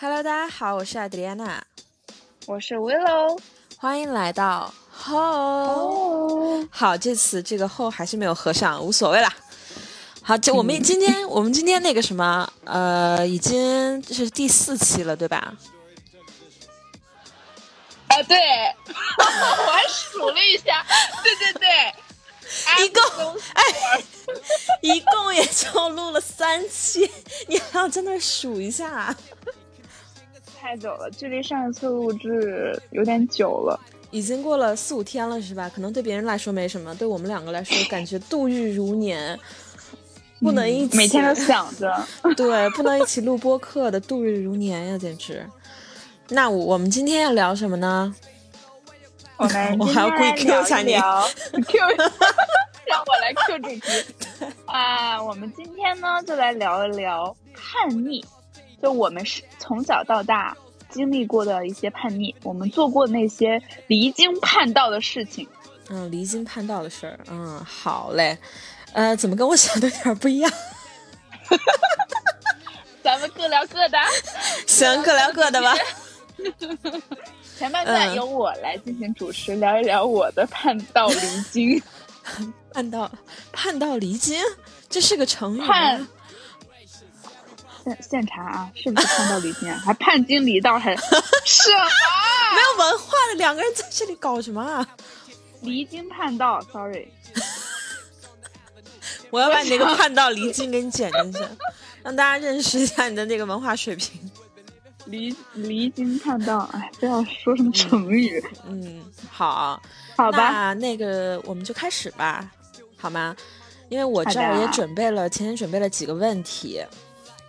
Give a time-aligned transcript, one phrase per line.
[0.00, 1.60] Hello，大家好，我是阿迪安娜，
[2.46, 3.36] 我是 Willow，
[3.78, 6.64] 欢迎来到后。
[6.70, 9.34] 好，这次这个后还是没有合上，无所谓啦。
[10.22, 15.52] 好，就我们 今天，我们今天那个什么，呃，已经这是第四期了，对吧？
[18.06, 18.38] 啊，对，
[19.18, 20.86] 我还数了一下，
[21.24, 21.66] 对对对，
[22.86, 23.02] 一共
[23.52, 23.64] 哎，
[24.80, 27.10] 一共也就录了三期，
[27.48, 29.12] 你还要在那数一下？
[30.60, 33.78] 太久了，距离上一次录制有点久了，
[34.10, 35.70] 已经过了四五天了，是吧？
[35.72, 39.38] 可能对别人来说没什么，对我们两个来说，感觉度日如年，
[40.40, 42.04] 不能一起每天都想着，
[42.36, 45.46] 对，不能一起录播客的度日如年呀，简直。
[46.28, 48.14] 那我们今天要聊什么呢？
[49.38, 51.78] 我们我还要故意 Q 一下你，Q，
[52.84, 54.04] 让我来 Q 主题
[54.66, 55.22] 啊！
[55.22, 58.24] 我们今天呢，就来聊一聊叛逆。
[58.82, 60.56] 就我们是从小到大
[60.88, 65.48] 经历过的一些叛逆，我们做过那些离经叛道的事情。
[65.90, 68.36] 嗯，离经叛道的事儿，嗯，好嘞。
[68.92, 70.50] 呃，怎么跟我想的有点不一样？
[73.02, 73.98] 咱们各聊各的。
[74.66, 75.74] 行，各聊各的吧。
[77.58, 81.82] 前半段由我来进行主持，聊一聊我的叛道离经。
[82.72, 83.10] 叛道，
[83.50, 84.40] 叛道离经，
[84.88, 85.60] 这是个成语。
[85.66, 86.06] 叛。
[87.88, 89.72] 现现查啊，是不是叛道离经？
[89.74, 90.78] 还叛经离道？
[90.78, 91.02] 还什
[91.72, 91.84] 么？
[92.54, 94.86] 没有文化的两个人在这里搞什么啊？
[95.62, 97.08] 离经叛道，sorry。
[99.30, 101.40] 我要把你那个叛道离经给你剪进去，
[102.02, 104.18] 让大家认识一下你的那个文化水平。
[105.06, 108.42] 离离经叛道，哎，不要说什么成语。
[108.66, 109.80] 嗯，好，
[110.16, 112.50] 好吧，那个我们就开始吧，
[112.96, 113.34] 好吗？
[113.88, 116.84] 因为我这儿也准备了，前天准备了几个问题。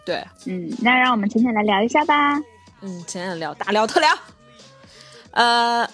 [0.09, 2.35] 对，嗯，那让我们浅浅来聊一下吧。
[2.81, 4.09] 嗯，浅浅聊，大聊特聊。
[5.29, 5.87] 呃，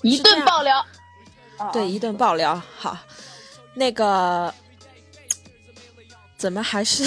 [0.00, 0.82] 一顿爆聊。
[1.70, 2.58] 对，一顿爆聊。
[2.78, 2.96] 好，
[3.74, 4.54] 那个
[6.38, 7.04] 怎么还是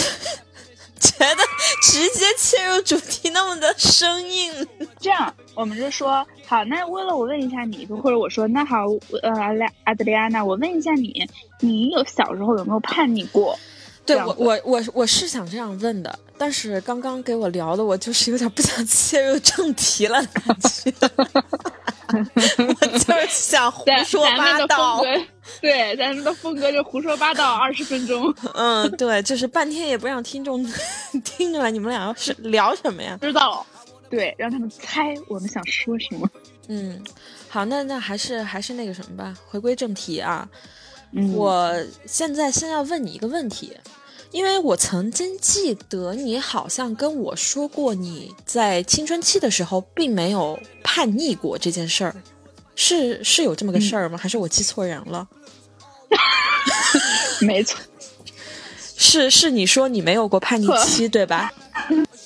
[1.02, 1.42] 觉得
[1.82, 4.54] 直接切入主题那么的生硬？
[5.00, 6.64] 这样，我们就说好。
[6.66, 8.86] 那为了我问一下你，或者我说那好，
[9.24, 9.50] 呃，阿
[9.86, 11.28] 阿德里安娜，我问一下你，
[11.62, 13.58] 你有小时候有没有叛逆过？
[14.06, 20.94] 对我，我我我是想这样问的，但是刚刚给我聊的，我就是有点不想切入正题了，感觉。
[22.58, 25.02] 我就是想胡说八道。
[25.62, 28.34] 对，咱们的风格就胡说八道二十分钟。
[28.54, 30.64] 嗯，对，就是半天也不让听众
[31.24, 33.18] 听出来你们俩要是聊什么呀？
[33.22, 33.66] 知道。
[34.08, 36.30] 对，让他们猜我们想说什么。
[36.68, 37.04] 嗯，
[37.50, 40.48] 好，那那还是还是那个什么吧，回归正题啊。
[41.12, 41.74] 嗯，我
[42.06, 43.76] 现在先要问你一个问题。
[44.36, 52.14] 因为我曾经记得你好像跟我说过，你在青春期的时候并没有叛逆过这件事儿，
[52.76, 54.18] 是是有这么个事儿吗？
[54.18, 55.26] 还是我记错人了？
[57.40, 57.80] 没错，
[58.98, 61.54] 是是你说你没有过叛逆期对吧？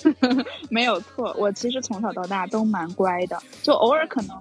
[0.71, 4.35] 没有错，我其实从小到大都蛮乖的，就偶尔可能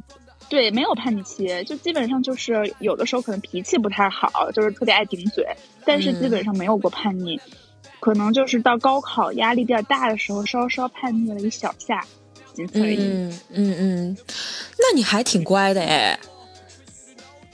[0.48, 5.46] 对没有叛逆期，就基本上就是有的时候可能脾气不太好，就是特别爱顶嘴。
[5.84, 7.40] 但是基本上没有过叛逆，
[8.00, 12.04] 可能就是到高考压力比较大的时候，稍稍叛逆了一小下，
[12.54, 12.96] 仅此而已。
[12.98, 14.16] 嗯嗯嗯，
[14.78, 16.18] 那你还挺乖的哎。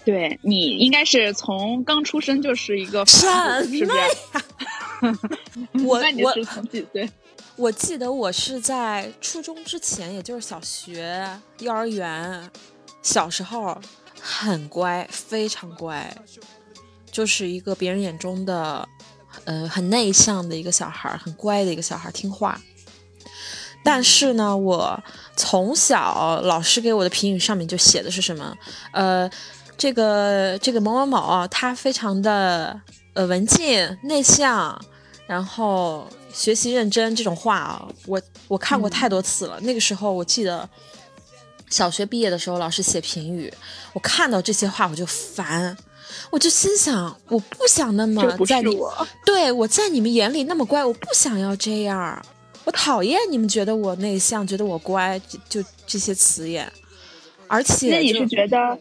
[0.04, 5.18] 对你应该是从刚出生就是一个什么呀？
[5.84, 7.08] 我 那你是从几岁？
[7.56, 11.26] 我记得我是在初中之前，也就是小学、
[11.60, 12.50] 幼儿园，
[13.04, 13.80] 小时候
[14.20, 16.12] 很乖，非常乖。
[17.12, 18.88] 就是一个别人眼中的，
[19.44, 22.60] 呃，很内向的一个小孩，很乖的一个小孩，听话。
[23.84, 25.00] 但是呢，我
[25.36, 28.56] 从小老师给我的评语上面就写的是什么？
[28.92, 29.30] 呃，
[29.76, 32.80] 这个这个某某某，他非常的
[33.12, 34.76] 呃文静内向，
[35.28, 39.60] 然后学习认真这种话啊，我我看过太多次了。
[39.60, 40.68] 那个时候我记得
[41.68, 43.52] 小学毕业的时候，老师写评语，
[43.92, 45.76] 我看到这些话我就烦。
[46.30, 48.76] 我就心想，我不想那么在你
[49.26, 52.24] 对我在你们眼里那么乖，我不想要这样。
[52.64, 56.70] 我讨厌你们觉得我内向，觉得我乖，就这些词眼。
[57.46, 58.78] 而且，那你是觉得，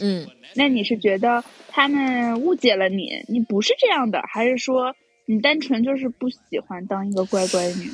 [0.00, 3.24] 嗯，那你是觉得他们误解了你？
[3.28, 4.94] 你不是这样的，还是说
[5.26, 7.92] 你单纯就是不喜欢当一个乖乖女？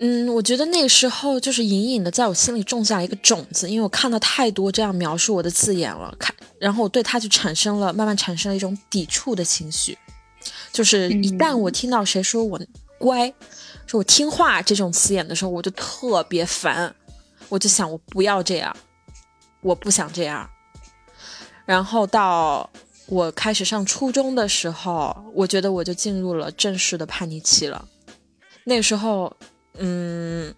[0.00, 9.98] 嗯，我觉得那个时候就是隐隐的在我心里种下了一个种子，因为我看到太多这样描述我的字眼了，看，然后我对他就产生了慢慢产生了一种抵触的情绪，
[10.72, 12.60] 就是一旦我听到谁说我
[12.96, 13.32] 乖，
[13.86, 16.94] 说我听话这种词眼的时候，我就特别烦，
[17.48, 18.76] 我就想我不要这样，
[19.62, 20.48] 我不想这样。
[21.66, 22.70] 然后到
[23.08, 27.84] 我开始上初中的时候，我觉得我就进入了正式的叛逆期了。
[28.64, 29.34] 那个时候，
[29.78, 30.54] 嗯，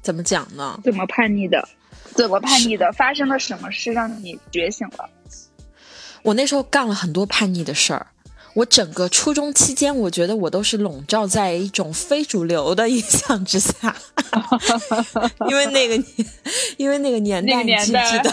[0.00, 0.78] 怎么讲呢？
[0.82, 1.68] 怎么叛逆的？
[2.14, 2.90] 怎么叛逆的？
[2.92, 5.08] 发生了什么事让你觉醒了？
[6.22, 8.06] 我那时候干了很多叛逆的事儿。
[8.54, 13.96] 我整个初中期间，我觉得我都是笼罩在一种非主流的印象之下，
[15.48, 16.26] 因为那个年，
[16.76, 18.30] 因为那个年代，你记不记得？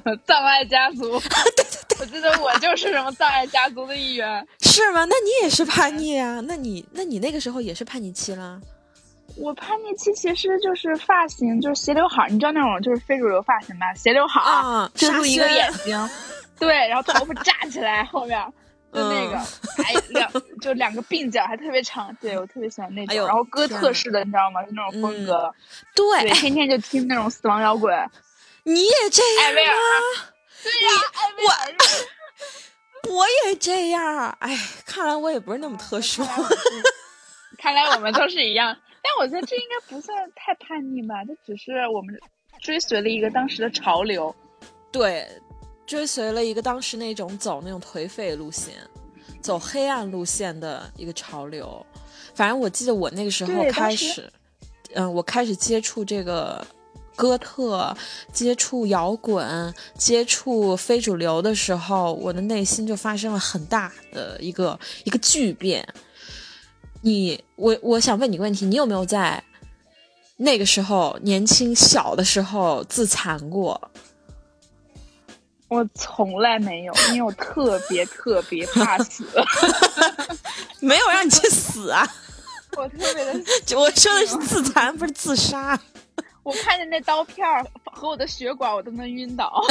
[0.26, 5.04] 葬爱家族，对对对，我记得我就是什么葬爱家族的一员，是吗？
[5.04, 6.40] 那你也是叛逆啊？
[6.48, 8.60] 那你那你那个时候也是叛逆期啦？
[9.36, 13.92] 我叛逆期其实就是发型，就是斜刘海，你知道那种就是非主流发型吧？
[13.94, 14.40] 斜刘海，
[14.94, 16.10] 遮住一个眼睛，
[16.58, 18.52] 对，然后头发扎起来后面。
[18.94, 19.38] 就那个，
[19.82, 20.30] 还两
[20.60, 23.26] 就两个鬓角还特别长，对我特别喜欢那种。
[23.26, 24.62] 然后哥特式的，你知道吗？
[24.64, 25.50] 就那种风格。
[25.94, 27.90] 对，天天就听那种死亡摇滚。
[28.64, 29.46] 你也这样？
[29.46, 29.72] 艾薇儿。
[30.62, 33.16] 对呀，艾薇儿。
[33.16, 34.36] 我也这样。
[34.40, 36.22] 哎，看来我也不是那么特殊。
[37.56, 38.76] 看来我们都是一样。
[39.02, 41.24] 但我觉得这应该不算太叛逆吧？
[41.24, 42.18] 这只是我们
[42.60, 44.34] 追随了一个当时的潮流。
[44.90, 45.28] 对。
[45.84, 48.74] 追随了一个当时那种走那种颓废路线、
[49.42, 51.84] 走黑暗路线的一个潮流。
[52.34, 54.32] 反正我记得我那个时候开始，
[54.94, 56.64] 嗯，我开始接触这个
[57.14, 57.94] 哥特、
[58.32, 65.86] 接触摇滚、接触非主流的时候，我的内心就发生了很大的一个一个巨变。
[67.02, 69.42] 你，我，我想问你个问题：你有没有在
[70.36, 73.90] 那个时候年轻小的时候自残过？
[75.68, 79.24] 我从来没有，因为我特别特别怕死，
[80.80, 82.06] 没有让你去死啊！
[82.76, 83.32] 我特别的，
[83.78, 85.78] 我说的是自残，不是自杀。
[86.42, 89.62] 我看见那刀片儿和我的血管，我都能晕倒。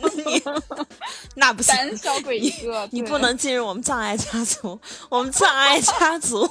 [1.34, 4.78] 那不行，胆小鬼一个，你不能进入我们障碍家族。
[5.08, 6.48] 我们障碍家族，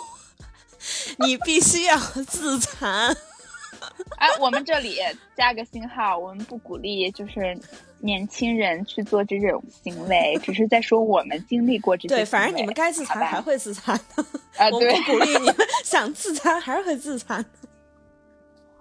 [1.17, 3.15] 你必须要自残。
[4.17, 4.99] 哎，我们这里
[5.35, 7.57] 加个星号，我们不鼓励，就是。
[8.05, 12.09] 年轻人去做这种行为，只是在说我们经历过这些。
[12.09, 14.25] 对，反正你们该自残还会自残的。
[14.57, 17.45] 啊，对，鼓励你们想自残还是会自残。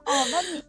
[0.05, 0.63] 哦，那你，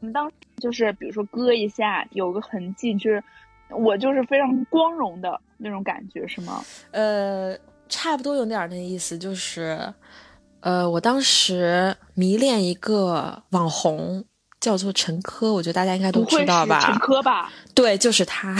[0.00, 3.22] 你们当时就是比如说割一下有个痕迹，就是
[3.70, 6.64] 我就是非常光荣的那种感觉，是吗？
[6.90, 7.56] 呃，
[7.88, 9.92] 差不多有点那意思，就是
[10.60, 14.24] 呃，我当时迷恋一个网红。
[14.60, 16.80] 叫做陈珂，我觉得大家应该都知道吧？
[16.80, 18.56] 陈珂吧，对，就是他。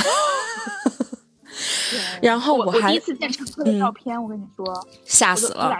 [2.20, 5.74] 然后我还第一次见陈珂的照片，我跟你说，吓死了。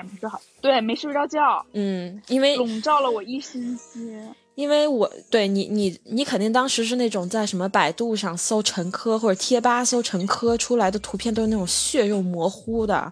[0.61, 1.65] 对，没睡着觉。
[1.73, 4.35] 嗯，因为笼罩了我一身心。
[4.55, 13.11] 因为我对你，你，你肯定当时是那种在什么百度上搜陈珂，或者贴吧搜陈珂出来的图片，都是那种血肉模糊的，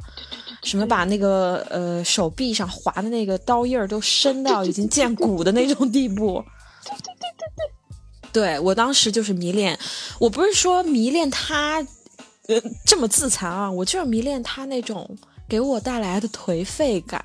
[0.62, 6.44] 什么把那个呃手臂上划的那个刀印儿都深到已经见骨的那种地步。
[6.84, 7.48] 对对对对
[8.32, 9.76] 对，对我当时就是迷恋，
[10.20, 11.84] 我不是说迷恋他，
[12.48, 15.08] 呃，这么自残啊，我就是迷恋他那种
[15.48, 17.22] 给我带来的颓废感，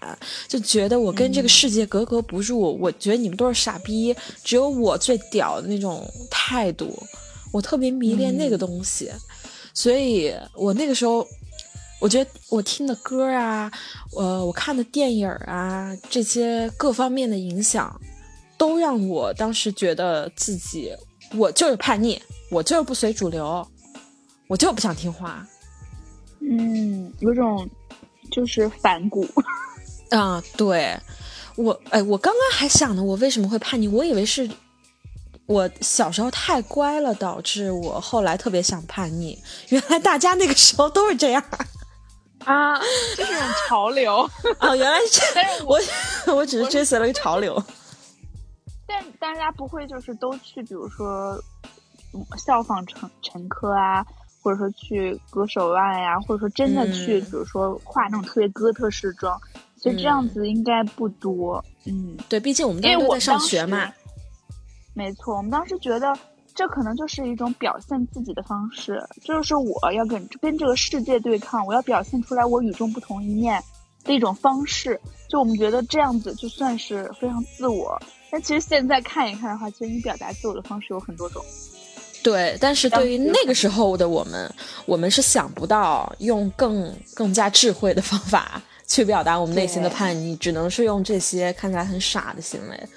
[0.48, 6.98] 就觉得我跟这个世界格格不入，我觉得你们都是傻逼，只有我最屌的那种态度，
[7.51, 9.12] 我特别迷恋那个东西，
[9.74, 11.25] 所以我那个时候，
[12.00, 13.72] 我觉得我听的歌啊，
[14.15, 18.00] 呃，我看的电影啊，这些各方面的影响。
[18.60, 20.91] 都让我当时觉得自己，
[21.36, 23.63] 我就是叛逆，我就是不随主流，
[24.48, 25.46] 我就不想听话。
[26.39, 27.70] 嗯，有种
[28.32, 29.27] 就是反骨。
[30.12, 30.98] 啊，对，
[31.56, 33.89] 我哎，我刚刚还想呢，我为什么会叛逆？
[33.89, 34.50] 我以为是
[35.48, 39.38] 我小时候太乖了，导致我后来特别想叛逆。
[39.70, 41.44] 原来大家那个时候都是这样
[42.46, 42.80] 啊，
[43.18, 44.22] 就是种潮流
[44.60, 44.75] 啊。
[44.77, 45.22] 原来是，
[45.66, 45.77] 我
[46.34, 47.62] 我只是追随了一个潮流。
[48.88, 51.38] 但大家不会就是都去，比如说
[52.38, 54.06] 效仿陈陈科啊，
[54.48, 59.38] 或者说去割手腕呀，或者说真的去，比如说化那种特别哥特式妆，
[59.75, 61.62] 其实这样子应该不多。
[61.86, 63.92] 嗯，对，毕竟我们当时都在上学嘛。
[64.94, 66.18] 没错，我们当时觉得
[66.56, 73.62] 这可能就是一种表现自己的方式，就是我要跟跟这个世界对抗，我要表现出来我与众不同一面
[74.06, 74.98] 的一种方式。
[75.27, 78.01] 就我们觉得这样子就算是非常自我。
[78.32, 81.44] 但其实现在看一看的话，其实你表达自我的方式有很多种。
[82.27, 84.53] 对，但是对于那个时候的我们，
[84.86, 92.89] 我们是想不到用更更加智慧的方法去表达我们内心的叛逆，只能是用这些看起来很傻的行为。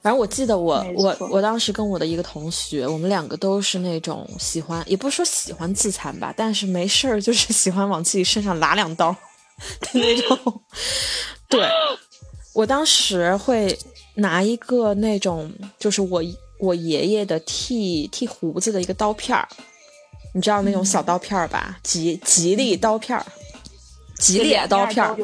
[0.00, 9.14] 反正我记得我我我当时跟我的一个同学，我们两个都是那种喜欢，也不是说喜欢自残吧，但是没事儿就是喜欢往自己身上拉两刀
[9.80, 10.62] 的那种。
[11.46, 11.68] 对，
[12.54, 13.78] 我当时会
[14.14, 16.22] 拿一个那种，就是我
[16.64, 19.48] 我爷爷的剃剃胡子的一个刀片儿，
[20.32, 21.78] 你知道那种小刀片儿吧？
[21.82, 23.26] 吉吉利刀片儿，
[24.18, 25.16] 吉列刀片儿，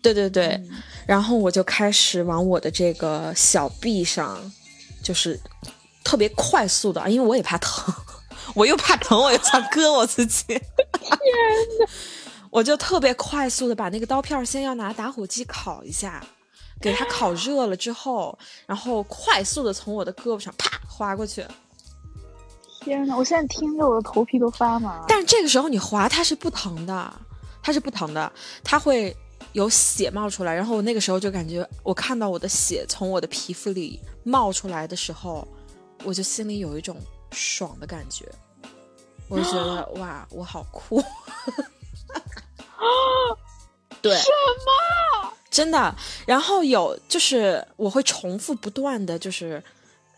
[0.00, 0.46] 对对对。
[0.46, 4.40] 嗯然后我就开始往我的这个小臂上，
[5.04, 5.38] 就是
[6.02, 7.94] 特别快速的，因为我也怕疼，
[8.56, 10.60] 我又怕疼，我又想割我自己。
[12.50, 16.26] 我就特别快速的把那个刀片儿先要拿打火机烤一下，
[16.80, 21.44] 给它烤热了之后，然后快速的从我的胳膊上啪划过去。
[22.80, 25.04] 天呐，我现在听着我的头皮都发麻。
[25.08, 27.12] 但是这个时候你划它是不疼的，
[27.62, 29.16] 它是不疼的，它会
[29.52, 30.54] 有血冒出来。
[30.54, 35.46] 然后我那个时候就感觉，我看到我的血从我的皮肤里冒出来的时候，
[36.04, 36.96] 我就心里有一种
[37.32, 38.24] 爽的感觉，
[39.28, 41.02] 我就觉得 哇，我好酷。
[44.00, 44.28] 对， 什
[44.64, 45.32] 么？
[45.50, 45.94] 真的。
[46.26, 49.62] 然后有就是我会重复不断的就是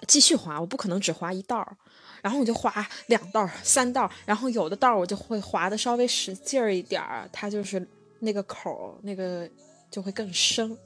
[0.06, 1.76] 继续划，我不可能只划一道儿。
[2.20, 7.86] 然后我就划两道儿、三道儿，然后有的道儿我就会划的稍微使劲儿一点儿，它就是
[8.18, 9.48] 那个口那个
[9.88, 10.76] 就会更深，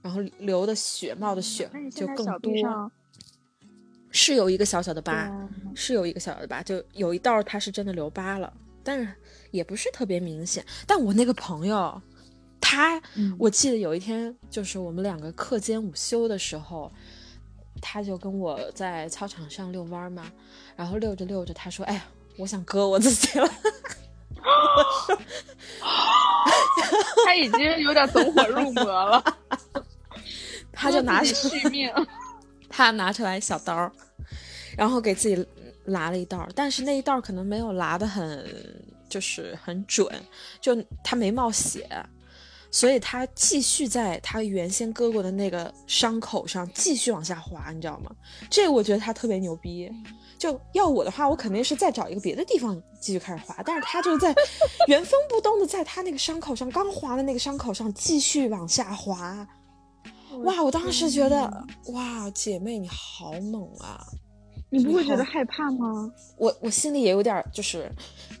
[0.00, 2.56] 然后流的血冒的血就更多。
[2.62, 2.90] 上，
[4.10, 5.30] 是有一个小小的疤，
[5.74, 8.50] 是有一个小小的疤，就有一道儿它是真的留疤了，
[8.82, 9.14] 但是
[9.50, 10.64] 也不是特别明显。
[10.86, 12.00] 但我那个朋友，
[12.62, 16.90] 他嗯我记得有一天，就是我们两个课间午休的时候，
[17.82, 20.24] 他就跟我在操场上遛弯儿嘛，
[20.76, 22.04] 然后遛着遛着，他说：“哎呀，
[22.38, 23.48] 我想割我自己了。
[27.26, 29.22] 他已经有点走火入魔了，
[30.72, 31.92] ”他就拿出自己续命。
[32.68, 33.92] 他拿出来小刀儿，
[34.78, 35.46] 然后给自己
[35.84, 38.48] 拉了一道儿，但是那一道儿可能没有拉的很，
[39.10, 40.08] 就是很准，
[40.60, 41.86] 就他没冒血，
[42.72, 48.10] 所以他继续在他原先割过的那个伤口上继续往下滑，你知道吗？
[48.50, 49.88] 这个我觉得他特别牛逼。
[50.38, 54.34] 就要我的话，我肯定是再找一个别的地方继续开始滑，但是他就在
[54.88, 59.46] 原封不动的在他那个伤口上刚划的那个伤口上继续往下滑。
[60.44, 60.62] 哇！
[60.64, 64.02] 我当时觉得，哇，姐妹你好猛啊！
[64.70, 66.10] 你不会觉得害怕吗？
[66.38, 67.92] 我我心里也有点就是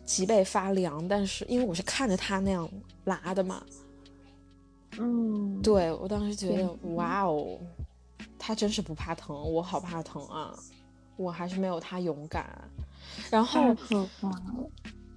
[0.06, 2.66] 脊背发凉，但是因为我是看着他那样
[3.04, 3.62] 拉的嘛，
[4.98, 7.58] 嗯，对我当时觉得哇哦，
[8.38, 10.58] 他真是不怕疼，我好怕疼啊，
[11.16, 12.46] 我还是没有他勇敢。
[13.30, 13.74] 然后。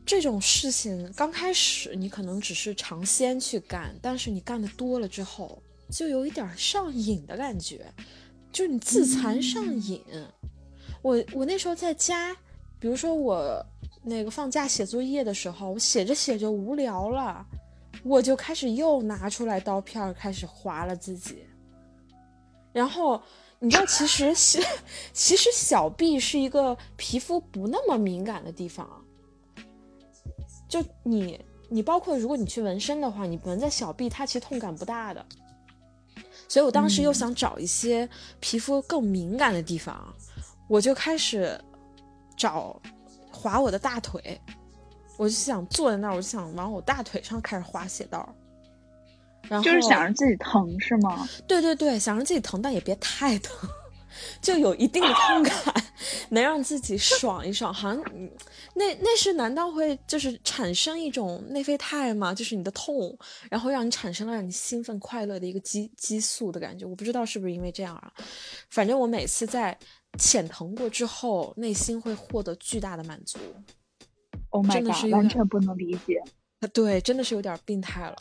[0.08, 7.92] 这种事情刚开始你可能只是尝鲜去干，但是你干的多了之后，就有一点上瘾的感觉，
[8.52, 10.00] 就是你自残上瘾。
[11.02, 12.38] 我我那时候在家，
[12.80, 13.66] 比如说我
[14.04, 17.44] 那个放假写作业的时候，我写着写着无聊了，
[18.04, 21.46] 我就开始又拿出来刀片儿开始划了自己。
[22.72, 23.22] 然后
[23.60, 24.60] 你知道，其实小
[25.14, 28.88] 其实小臂是一个皮肤不那么敏感的地方。
[30.68, 35.26] 就你你包括如果你去纹身的话，你纹在小臂，它其实痛感不大的。
[36.48, 38.08] 所以我当时又想找一些
[38.40, 40.14] 皮肤更敏感的地方，
[40.68, 41.60] 我就开始
[42.38, 42.80] 找
[43.32, 44.40] 划我的大腿，
[45.18, 48.30] 我就想坐在那儿，我就想往我大腿上开始划血道儿。
[49.48, 51.30] 然后就是想让自己疼是吗？
[51.48, 53.70] 对对对，想让自己疼，但也别太疼，
[54.42, 55.54] 就有一定的痛感，
[56.30, 57.72] 能让自己爽一爽。
[57.72, 58.30] 好像嗯
[58.74, 62.34] 那那是难道会就是产生一种内啡肽吗？
[62.34, 63.16] 就是你的痛，
[63.50, 66.84] 然后让你产生了让你兴奋快乐的一个激激素的感觉。
[66.86, 68.12] 我不知道是不是因为这样啊，
[68.72, 69.78] 反正我每次在
[70.18, 73.38] 浅疼过之后，内心会获得巨大的满足。
[74.56, 76.22] Oh my 真的是 god，完全不能理解。
[76.74, 78.16] 对，真的是有点病态了。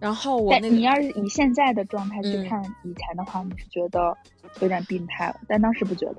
[0.00, 4.16] 然后我那个你要是以现在的状态去嗯看以前的话，你是觉得
[4.60, 6.16] 有点病态了，但当时不觉得。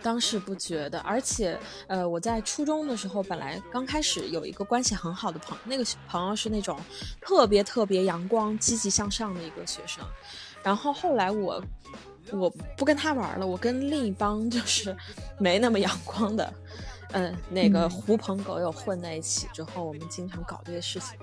[0.00, 6.76] 当时不觉得，而且，呃，我在初中的时候，本来刚开始有一个关系很好的朋友，那个朋友是那种
[7.20, 10.04] 特别特别阳光、积极向上的一个学生。
[10.62, 11.62] 然后后来我
[12.32, 14.96] 我不跟他玩了，我跟另一帮就是
[15.38, 16.52] 没那么阳光的，
[17.12, 21.18] 嗯，那个嗯狐朋狗友混在一起之后，我们经常搞这些事情。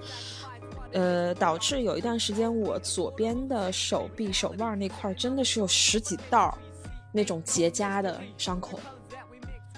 [0.92, 6.58] 呃，导致有一段时间，我左边的手臂手腕那块儿真的是有十几道
[7.12, 8.80] 那种结痂的伤口。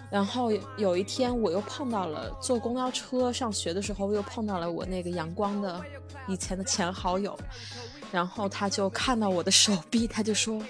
[0.10, 5.82] 然后有一天我又碰到了坐公交车上学的时候，又碰到了我那个阳光的
[6.28, 7.38] 以前的前好友，
[8.12, 10.62] 然后他就看到我的手臂，他就说：“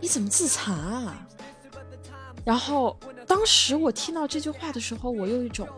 [0.00, 1.26] 你怎么自残啊？”
[2.44, 5.68] 然后当时我听到这句话的时候，我有一种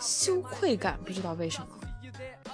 [0.00, 1.66] 羞愧感，不知道为什么，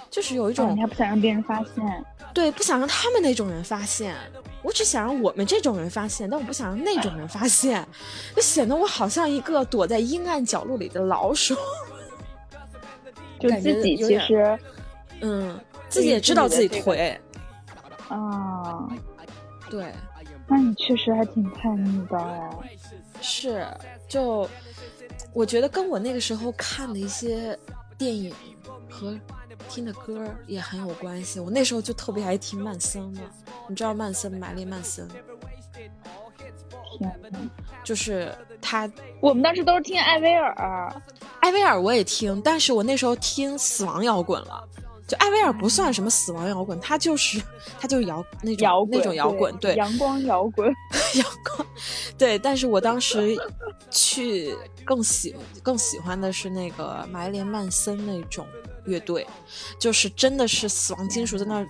[0.09, 4.15] 就是有一种你还不想让别人发现，对，不想让他们那种人发现。
[4.63, 7.83] 我只想让我们这种人发现，但我不想让那种人发现，
[8.35, 11.55] 就显得我好像一个躲在阴暗角落里的老鼠。
[13.39, 14.59] 就自己其实，
[15.21, 15.59] 嗯，
[15.89, 17.17] 自己也知道自己颓。
[18.07, 18.87] 啊，
[19.67, 19.91] 对，
[20.47, 22.49] 那你确实还挺叛逆的哎。
[23.21, 23.65] 是，
[24.07, 24.49] 就
[25.31, 27.57] 我觉得跟我那个时候看的一些
[27.97, 28.33] 电影
[28.89, 29.17] 和
[29.69, 31.39] 听的歌也很有关系。
[31.39, 33.21] 我那时候就特别爱听曼森嘛。
[33.69, 35.07] 你知道曼森玛丽曼森？
[37.83, 38.91] 就是他。
[39.19, 41.01] 我们当时都是听艾薇儿，
[41.41, 44.67] 艾薇儿我也听，但是我那时候听死亡摇滚了。
[45.11, 47.41] 就艾薇儿不算什么死亡摇滚，他就是
[47.77, 50.73] 他就是摇那种摇那种摇滚，对，阳光摇滚，
[51.15, 51.67] 阳光，
[52.17, 52.39] 对。
[52.39, 53.35] 但是我当时
[53.89, 58.47] 去更喜更喜欢的是那个玛丽莲曼森那种
[58.85, 59.27] 乐队，
[59.77, 61.67] 就是真的是死亡金属在那儿。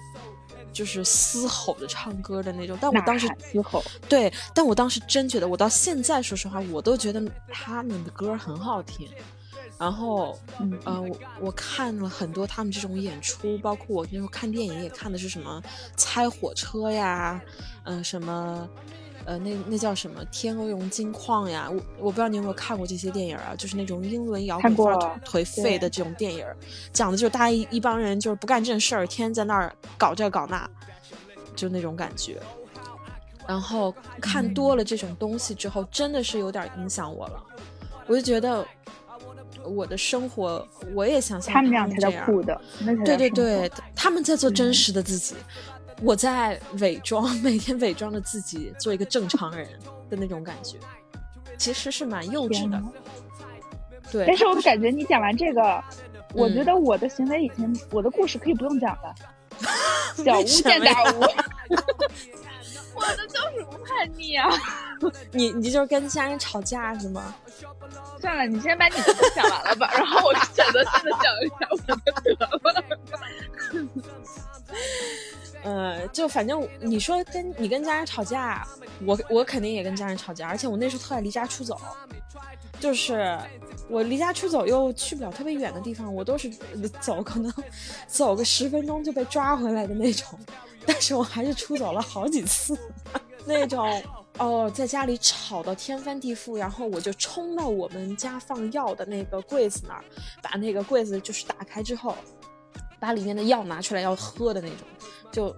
[0.73, 7.21] 就是嘶吼着唱歌的那种，但我当时嘶吼，对，但我当时真觉得，我到现在说实话，我都觉得
[7.51, 9.09] 他们的歌很好听。
[9.81, 15.61] 然后，嗯，呃，我我看了很多他们这种演出，包括我那时候看电影也看的是什么
[15.95, 17.41] 猜火车呀，
[17.85, 18.69] 嗯，什么。
[19.23, 21.69] 呃，那那叫什么《天鹅绒金矿》呀？
[21.69, 23.53] 我我不知道你有没有看过这些电影啊？
[23.55, 24.75] 就是那种英伦摇滚
[25.23, 26.43] 颓废的这种电影，
[26.91, 30.67] 讲的就是大家一一帮人就是不干正事儿，天天在那儿搞这搞那，
[31.55, 32.41] 就那种感觉。
[33.47, 37.43] 然后看多了这种东西之后，真的是有点影响我了。
[38.07, 38.65] 我就觉得
[39.67, 42.59] 我的生活，我也想像他们这样才叫酷的。
[43.05, 45.35] 对对对，他们在做真实的自己。
[46.03, 49.67] 我在伪装， 每天伪装着自己做一个正常人
[50.09, 50.77] 的那种感觉，
[51.57, 52.81] 其实是蛮幼稚的。
[54.11, 55.83] 对，但是我感觉你讲完这个，
[56.33, 59.13] 我觉得我的行为以前，我的故事可以不用讲了，
[60.25, 61.21] 小巫见大巫。
[63.01, 64.49] 我的就是不叛逆啊！
[65.31, 67.33] 你你就是跟家人吵架是吗？
[68.19, 72.49] 算了，你先把你的都讲完了吧， 然后我选择性的讲一下我的得了。
[75.63, 78.67] 呃，就反正你说跟你跟家人吵架，
[79.05, 81.79] 我我肯定也跟家人吵架，而且我那时候特爱离家出走，
[82.79, 83.37] 就是
[83.87, 86.49] 我离家出走又去不了特别远的地方，我都是
[86.99, 87.53] 走可能
[88.07, 90.39] 走个十分钟就被抓回来的那种，
[90.85, 92.77] 但是我还是出走了好几次，
[93.45, 94.01] 那种
[94.37, 100.03] 哦，在家里吵到天翻地覆，然后我就冲到我们家放药的那个柜子那儿，
[100.41, 102.15] 把那个柜子就是打开之后，
[103.01, 104.77] 把里面的药拿出来要喝的那种。
[105.31, 105.53] 就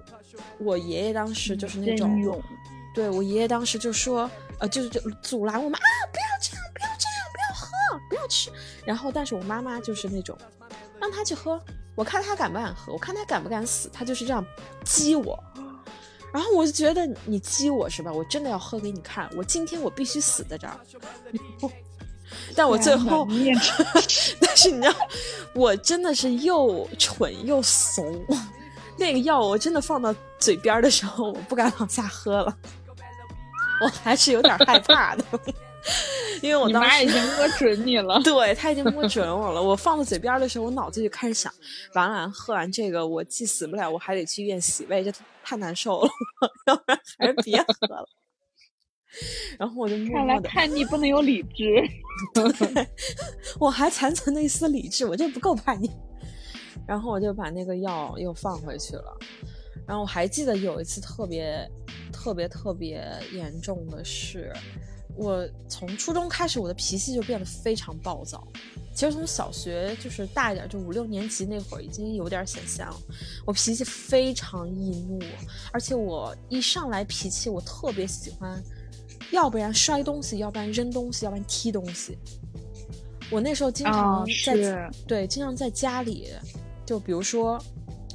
[0.58, 2.42] 我爷爷当时就是那种，
[2.96, 4.30] 对我爷爷当时就说，
[4.60, 7.70] 呃，就就阻拦我们啊，不要这样，不要这样，不要喝，
[8.10, 8.52] 不要吃。
[8.86, 10.38] 然后，但是我妈妈就是那种，
[11.00, 11.60] 让他去喝，
[11.96, 14.46] 我看他敢不敢喝，我看他敢不敢死，他就是这样
[14.86, 15.38] 激我。
[16.32, 18.12] 然后我就觉得你激我是吧？
[18.12, 20.80] 我真的要喝给你看，我今天我必须死在这儿。
[22.56, 23.28] 但我最后，
[24.40, 24.96] 但是你知道，
[25.54, 28.26] 我真的是又蠢又怂。
[28.98, 32.58] 那个药我真的放到嘴边的时候，我不敢往下喝了，
[33.84, 35.26] 我还是有点害怕的，
[36.44, 39.62] 因为我当时已经摸准你了，对他已经摸准我了。
[39.62, 41.52] 我放到嘴边的时候，我脑子就开始想，
[41.96, 45.12] 完了，喝完这个我既死不了，我还得去医院洗胃，这
[45.44, 46.10] 太难受了，
[46.68, 48.08] 要不然还是别喝了。
[49.58, 51.84] 然后我就看来叛逆不能有理智，
[53.60, 55.90] 我还残存的一丝理智，我这不够叛逆。
[56.86, 59.18] 然后我就把那个药又放回去了，
[59.88, 61.66] 然后我还记得有一次特别
[62.12, 64.52] 特别特别严重的是，
[65.16, 68.46] 我从初中开始我的脾气就变得非常暴躁，
[68.94, 73.00] 其实从小学就是大一点，就五六年级那会儿已经有点显现了。
[73.46, 75.22] 我脾气非常易怒，
[75.72, 78.62] 而且我一上来脾气我特别喜欢，
[79.34, 82.18] 要不然摔东西，要不然扔东西，要不然踢东西。
[83.30, 86.30] 我那时候经常在对经常在家里。
[86.86, 87.58] 就比如说，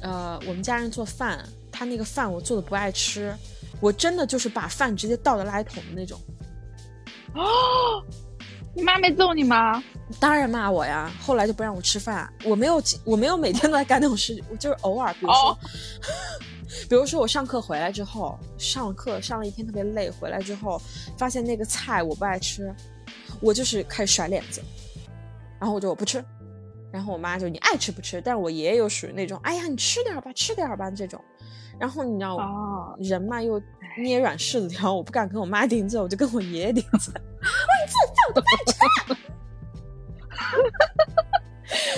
[0.03, 3.35] 呃，我们家人做饭，他那个饭我做的不爱吃，
[3.81, 6.21] 我真的就是把饭直接倒到垃圾桶的那种。
[7.33, 7.41] 哦，
[8.75, 9.83] 你妈没揍你吗？
[10.19, 11.11] 当然骂我呀。
[11.19, 15.57] 后来就不让我吃饭，我没有，我没有每天都在干那种事，我就是偶尔，比如说，
[16.89, 20.81] 比如说我上课回来之后，上课上了一天特别累，回来之后
[21.17, 22.73] 发现那个菜我不爱吃。
[23.41, 24.61] 我就是开始甩脸子，
[25.59, 26.21] 然后我就我不吃，
[26.91, 31.23] 然后我妈就你爱吃不吃，但是我爷爷又属于那种，哎呀你吃点吧，吃点吧这种，
[31.79, 33.61] 然后你知道哦，人嘛又
[33.97, 37.13] 捏软柿子条，我不敢跟我妈顶嘴，我就跟我爷爷顶嘴，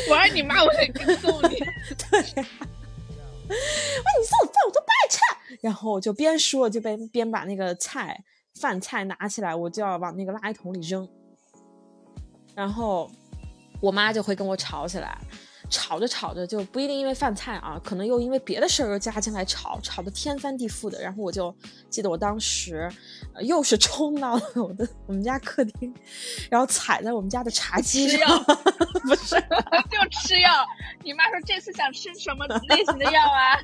[0.10, 1.58] 我让你骂 我得跟揍你。
[1.98, 2.46] 对，
[3.52, 5.20] 我你做的饭我都不爱吃，
[5.62, 8.24] 然后我就边说就边边把那个菜
[8.60, 11.08] 饭菜拿起来，我就要往那个垃圾桶里扔，
[12.56, 13.10] 然后
[13.82, 15.18] 我妈就会跟我吵起来。
[15.72, 21.02] 吵着吵着就不一定因为饭菜啊，可能又因为别的事儿又加进来吵，吵得天翻地覆的。
[21.02, 21.56] 然后我就
[21.90, 22.92] 记得我当时，
[23.34, 25.92] 呃、又是冲到了我的我们家客厅，
[26.52, 28.44] 然后踩在我们家的茶几吃上药，
[29.08, 29.36] 不是，
[29.90, 30.52] 就吃药。
[31.04, 33.58] 你妈说这次想吃什么类型的药啊？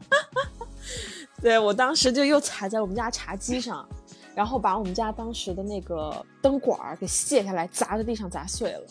[1.40, 3.88] 对我当时就又踩在我们家茶几上，
[4.34, 8.86] 然后把我们家当时的那个灯管儿给卸下来，砸在地上砸碎了。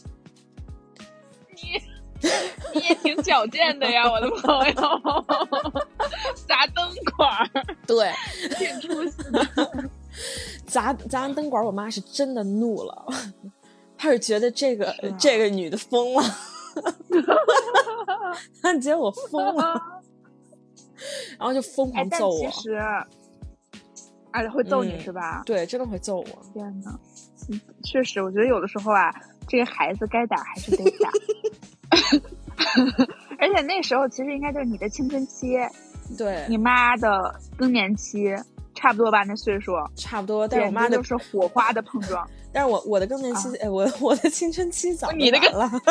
[1.55, 1.79] 你
[2.73, 4.73] 你也挺矫健的呀，我的朋友。
[6.47, 7.49] 砸灯管儿，
[7.87, 8.11] 对，
[8.57, 9.45] 挺出息的。
[10.67, 13.05] 砸砸完灯管儿，我妈是真的怒了，
[13.97, 16.23] 她是觉得这个、这个女的疯了，
[18.61, 19.73] 她觉得我疯了，
[21.37, 22.39] 然后就疯狂揍我。
[22.39, 22.77] 其实，
[24.31, 25.41] 哎，会揍你嗯是吧？
[25.45, 26.25] 对，真的会揍我。
[26.53, 26.97] 天呐，
[27.49, 29.11] 嗯确实，我觉得有的时候啊，
[29.47, 31.09] 这个孩子该打还是得打。
[33.39, 35.57] 而且那时候其实应该就是你的青春期，
[36.17, 38.35] 对，你妈的更年期，
[38.75, 39.23] 差不多吧？
[39.23, 40.47] 那岁数，差不多。
[40.47, 42.27] 但是我妈的就是火花的碰撞。
[42.53, 45.81] 但是我我的更年期，哎，我我的青春期早你的的晚了，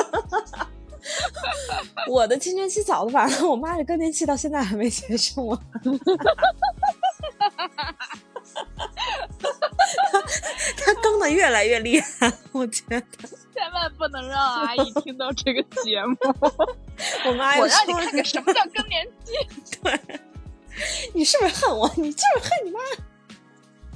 [2.08, 5.60] 我的青春期早的晚了，我妈的更年期到现在还没结束啊。
[10.76, 13.02] 她更的越来越厉害，我觉得。
[13.72, 16.16] 千万不能让阿姨听到这个节目，
[17.26, 19.32] 我妈我让你看看什么叫更年期。
[19.82, 20.20] 对
[21.14, 21.90] 你是不是恨我？
[21.96, 22.78] 你就是恨你妈。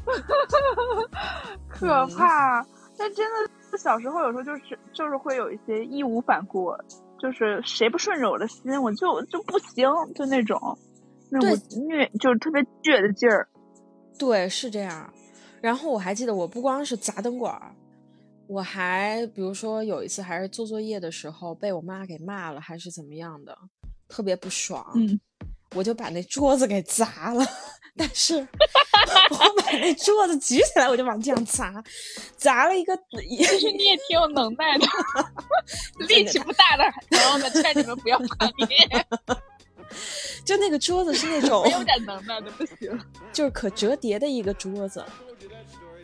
[1.68, 2.64] 可怕。
[2.96, 3.26] 但真
[3.70, 6.74] 的，小时候有时候就是就是会有一些义无反顾，
[7.20, 10.58] 就是谁不顺着我的心，我就就不行，就那种
[11.30, 11.50] 那种
[11.86, 13.46] 虐，就是特别倔的劲儿。
[14.18, 15.12] 对，是这样。
[15.60, 17.74] 然后我还记得，我不光是砸灯管儿，
[18.48, 23.56] 我还比如说有一次还是做作业的时候被我妈给骂了，还是怎么样的，
[24.08, 24.84] 特别不爽。
[24.94, 25.20] 嗯，
[25.74, 27.44] 我就把那桌子给砸了。
[27.98, 28.36] 但是
[29.30, 31.82] 我把那桌子举起来，我就往地上砸，
[32.36, 32.94] 砸了一个。
[33.10, 34.86] 其实你也挺有能耐的，
[36.06, 38.66] 力气不大的朋友们，劝你们不要叛逆。
[40.44, 43.00] 就那个桌子是那种没有点能耐的不行，
[43.32, 45.02] 就是可折叠的一个桌子，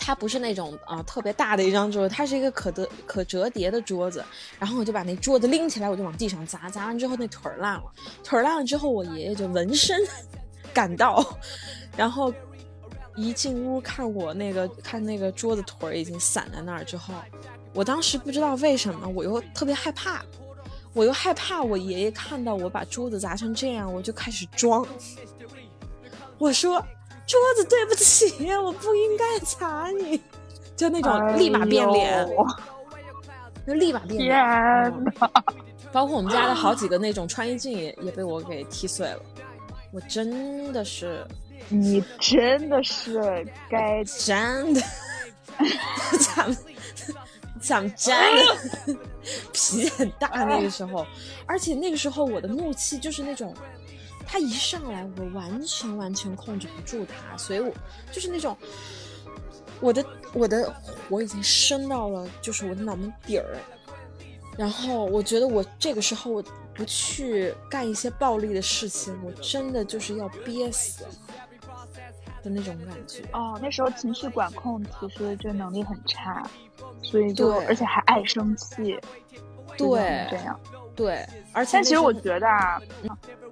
[0.05, 4.25] 它不是那种啊、呃、特别大的一张桌子，它是一个可得可折叠的桌子。
[4.59, 7.85] 然后我就把那桌子拎起来，我就往地上砸，砸完之后那腿儿烂了，
[8.25, 9.97] 腿儿烂了之后，我爷爷就闻声
[10.75, 11.25] 赶到，
[11.97, 12.35] 然后
[13.15, 17.15] 一进屋看我那个看那个桌子腿儿已经散在那儿之后，
[17.73, 20.23] 我当时不知道为什么我又特别害怕。
[20.95, 24.87] 我又害怕我爷爷看到我把桌子砸成这样，我就开始装。
[26.37, 26.85] 我说
[27.27, 30.21] ：“桌子，对不起，我不应该砸你。
[30.77, 32.29] ”就那种立马变脸，哎
[33.67, 35.15] 就立马变脸。
[35.93, 39.21] 包括我们家的好几个那种穿衣镜也也被我给踢碎了。
[39.93, 41.25] 我真的是，
[41.69, 44.81] 你真的是该 真的，
[46.35, 46.57] 咱们
[47.61, 48.97] 咱们真的
[49.53, 51.07] 脾气很大那个时候，
[51.47, 53.55] 而且那个时候我的怒气就是那种，
[54.27, 57.73] 他一上来我完全完全控制不住他，所以我
[58.11, 58.57] 就是那种，
[59.81, 60.75] 我的我的
[61.09, 63.57] 火已经升到了就是我的脑门底儿，
[64.57, 66.43] 然后我觉得我这个时候我
[66.75, 71.05] 不去干一些暴力的事情，我真的就是要憋死
[72.43, 73.23] 的那种感觉。
[73.33, 76.43] 哦，那时候情绪管控其实就能力很差，
[77.03, 78.99] 所以就而且还爱生气，
[79.77, 80.59] 对这样。
[80.95, 82.81] 对，而且但其实我，觉得啊，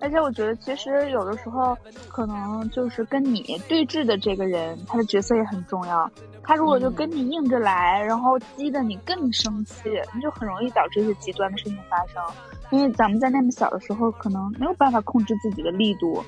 [0.00, 1.76] 而且我觉得其实有的时候
[2.08, 6.10] 可能就是跟你对峙的这个人，他的角色也很重要。
[6.42, 12.22] 他如果就嗯跟你硬着来，然后激得你更生气，你就很容易导致一些极端的事情发生。
[12.70, 16.22] 因为咱们在那么小的时候，可能没有办法控制自己的力度，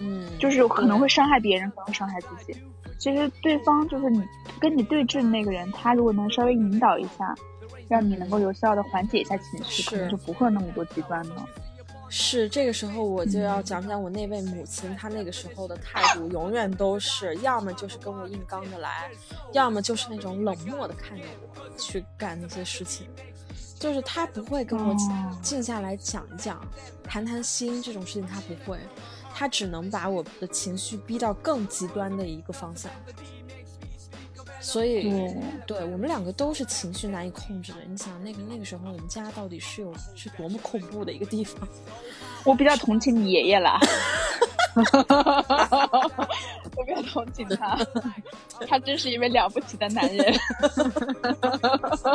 [0.00, 2.56] 嗯，就是可能会伤害别人，可能会伤害自己。
[2.98, 4.22] 其实对方就是你
[4.60, 7.34] 跟你对峙的那个人，他如果能稍微引导一下，
[7.88, 11.46] 让你能够有效的缓解一下情绪，可能就不会有那么多极端了。
[12.16, 19.10] 是这个时候，我就要讲讲我那位母亲，她那个时候的态度永远都是，要么就是跟我硬刚着来，
[19.52, 23.08] 要么就是那种冷漠的看着我去干那些事情，
[23.80, 24.94] 就是她不会跟我
[25.42, 26.60] 静下来讲一讲、
[27.02, 28.78] 谈谈心这种事情，她不会，
[29.34, 32.92] 她只能把我的情绪逼到更极端的一个方向。
[34.64, 35.12] 所以，
[35.66, 37.78] 对我们两个都是情绪难以控制的。
[37.86, 41.68] 你想，那个那个时候，我们家到底是有是多么恐怖的一个地方？
[42.44, 43.78] 我比较同情你爷爷啦，
[46.74, 47.78] 我比较同情他，
[48.66, 50.34] 他真是一位了不起的男人。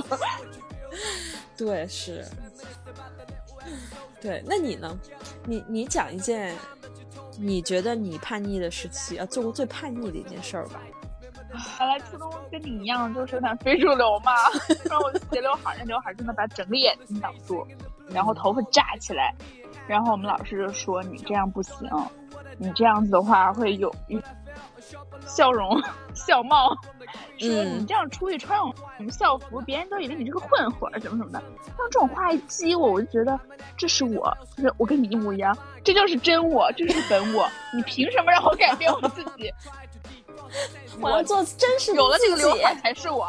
[1.55, 2.25] 对，是。
[4.19, 4.97] 对，那你呢？
[5.45, 6.55] 你你讲一件
[7.37, 10.81] 你觉得你叛逆的时期啊，做过最叛逆的一件事儿吧？
[11.77, 14.33] 本来初中跟你一样，就是有点非主流嘛。
[14.89, 17.65] 然后我就斜刘海，那刘海真的把整个眼睛挡住，
[18.11, 19.33] 然后头发炸起来。
[19.87, 21.89] 然后我们老师就说：“你这样不行，
[22.59, 23.91] 你这样子的话会有
[25.25, 25.81] 笑容
[26.13, 26.75] 笑貌，
[27.39, 31.41] 说你这样出去穿我们校服，别人都以为你是个混混什么什么的。”
[31.79, 33.39] 用这种话一激我，我就觉得
[33.75, 37.49] 这是我，就是我跟你一模一样，这就是真我，这是本我。
[37.73, 39.51] 你凭什么让我改变我自己？
[41.01, 43.27] 我要做真实有了这个刘海才是我，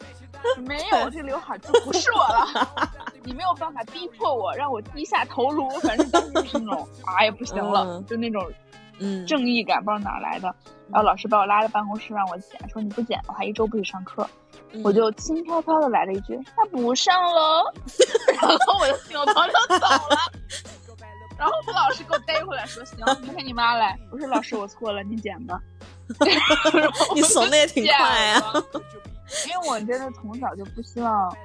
[0.58, 2.88] 没有这个刘海就不是我了。
[3.24, 5.68] 你没有办法逼迫我，让我低下头颅。
[5.80, 8.50] 反正当时就是那种，哎呀不行了，就那种，
[8.98, 10.54] 嗯，正义感不知道哪来的。
[10.90, 14.28] 然后老师把我拉到办公室让我剪，说你不剪的话一周不许上课。
[14.84, 17.62] 我就轻飘飘的来了一句，那不上喽。
[18.40, 20.32] 然后我就扭头就走了。
[21.38, 23.98] 然后我老师给我逮回来，说行，明天你妈来。
[24.10, 25.60] 我说老师我错了，你剪吧。
[27.14, 27.96] 你怂的也挺快
[28.32, 28.42] 啊！
[29.46, 31.36] 因为我真的从小就不希望，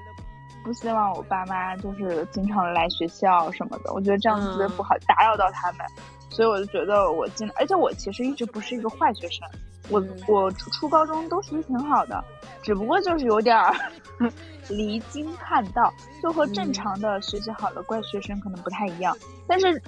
[0.63, 3.91] 不希望我爸妈就是经常来学校什么的。
[3.93, 5.85] 我觉得这样特别不好，打扰到他们。
[6.29, 9.47] 所以我就觉得我进，而且我其实一直不是一个坏学生。
[9.89, 12.23] 我我初初高中都学习挺好的，
[12.61, 13.75] 只不过就是有点儿
[14.69, 19.15] 离经叛道，就和正常的学习好的怪学生可能不太一样。
[19.47, 19.81] 但是。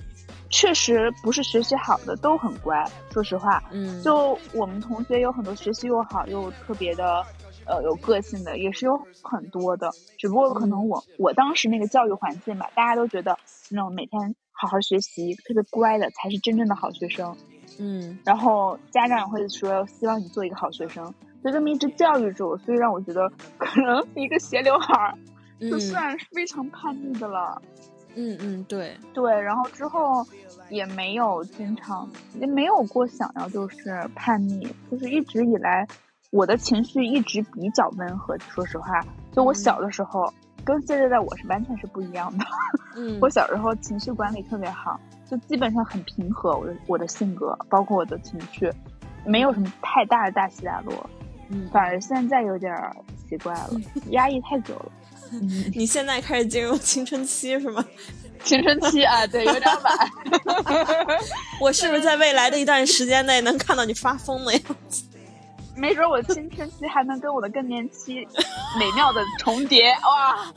[0.49, 7.25] 确实不是学习好的都很乖，说实话，嗯，就我们同学有很多学习又好又特别的，
[7.65, 9.91] 呃，有个性的也是有很多的。
[10.17, 13.37] 只不过可能我我当时那个教育环境吧，大家都觉得
[13.69, 17.35] 那种每天好好学习、特别乖的才是真正的好学生，
[17.79, 18.17] 嗯。
[18.23, 25.17] 然后家长也会说希望你做一个好学生，就这么一直教育着我，所以让我觉得可能一个斜刘海儿
[25.59, 27.61] 就算是非常叛逆的了。
[27.61, 30.25] 嗯嗯嗯，对对，然后之后
[30.69, 35.87] 也没有经常，也没有过想要就是叛逆，就是一直以来
[36.31, 38.37] 我的情绪一直比较温和。
[38.39, 39.01] 说实话，
[39.31, 42.45] 就我小的时候跟现在的我是完全是不一样的。
[42.97, 44.99] 嗯， 我小时候情绪管理特别好，
[45.29, 46.57] 就基本上很平和。
[46.57, 48.71] 我的我的性格，包括我的情绪，
[49.25, 51.09] 没有什么太大的大起大落。
[51.49, 52.73] 嗯，反而现在有点
[53.29, 53.69] 奇怪了，
[54.09, 54.91] 压抑太久了。
[55.75, 57.83] 你现在开始进入青春期是吗？
[58.43, 60.11] 青春期啊，对，有点晚。
[61.59, 65.03] 我是不是在未来的一段时间内能看到你发疯的样子？
[65.75, 68.25] 没准我青春期还能跟我的更年期
[68.79, 70.53] 美妙的重叠哇！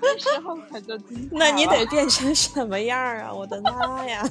[0.00, 3.32] 那时候可就精彩那你得变成什么样啊？
[3.32, 4.28] 我的妈呀！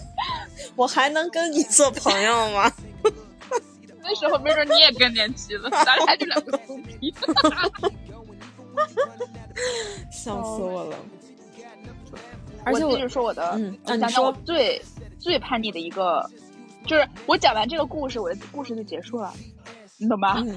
[0.76, 2.71] 我还能跟你做朋友吗？
[4.04, 7.13] 那时候没准你也更年期了，咱俩就两个猪皮。
[10.12, 10.97] 笑死我了！
[12.63, 14.81] 而且我继续说我的，嗯，讲讲我最
[15.17, 16.23] 最叛逆的一个，
[16.86, 19.34] 就是我讲完这个故事，我的故事就结束了，
[19.97, 20.39] 你懂吧？
[20.41, 20.51] 你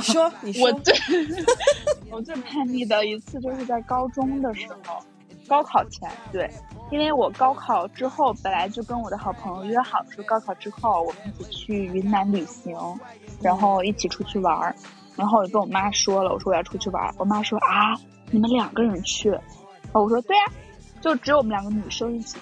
[0.00, 0.94] 说，你说，我最
[2.10, 5.00] 我最叛逆的一次就是在高中的时候，
[5.46, 6.50] 高考前，对，
[6.90, 12.76] 因为我高考之后本来就跟我的好朋友约好说，高考之后我们一起去云南旅行，
[13.40, 14.74] 然后一起出去玩儿。
[15.16, 17.14] 然后我就跟我妈说了，我说我要出去玩。
[17.18, 17.94] 我妈说啊，
[18.30, 19.30] 你们两个人去？
[19.92, 20.42] 我说对呀，
[21.00, 22.36] 就只有我们两个女生一起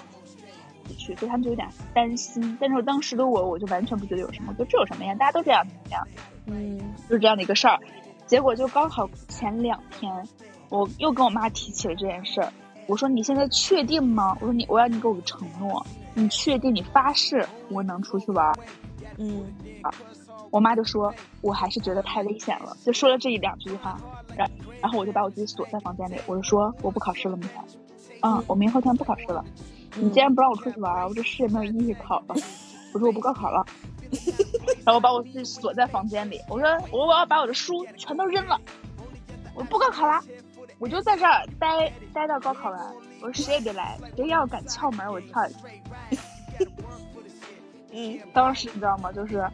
[0.97, 2.57] 去，所以他们就有点担心。
[2.61, 5.15] 但是我当时的我，我就完全不觉得有什么，就这有什么呀？
[5.17, 6.07] 大家都这样，这样，
[6.47, 7.79] 嗯，就是这样的一个事儿。
[8.27, 10.11] 结果就高考前两天，
[10.71, 12.51] 我又跟我妈提起了这件事儿。
[12.87, 14.35] 我说你现在确定吗？
[14.41, 16.75] 我说你，我要你给我个承诺，你确定？
[16.75, 18.51] 你发誓我能出去玩？
[19.19, 19.45] 嗯，
[19.83, 19.93] 啊。
[20.53, 23.99] 我妈就说：“我还是觉得太危险了。”就说了这一两句话，
[24.37, 24.49] 然
[24.83, 27.65] 然后我就把我自己锁在房间里，我就说：“我不考试了，明天，
[28.21, 29.43] 嗯，我明后天不考试了。
[29.97, 32.37] 你既然不让我出去玩，我这试也没有意义考了。
[32.93, 33.65] 我说我不高考了。
[34.85, 38.61] 然后我把我自己锁在房间里，我说我我要把我的书全都扔了，
[39.55, 40.21] 我不高考了，
[40.79, 42.79] 我就在这儿待待到高考完。
[43.23, 46.69] 我说谁也别来，谁要敢撬门，我跳下去。
[47.95, 49.11] 嗯，当时你知道吗？
[49.13, 49.47] 就是，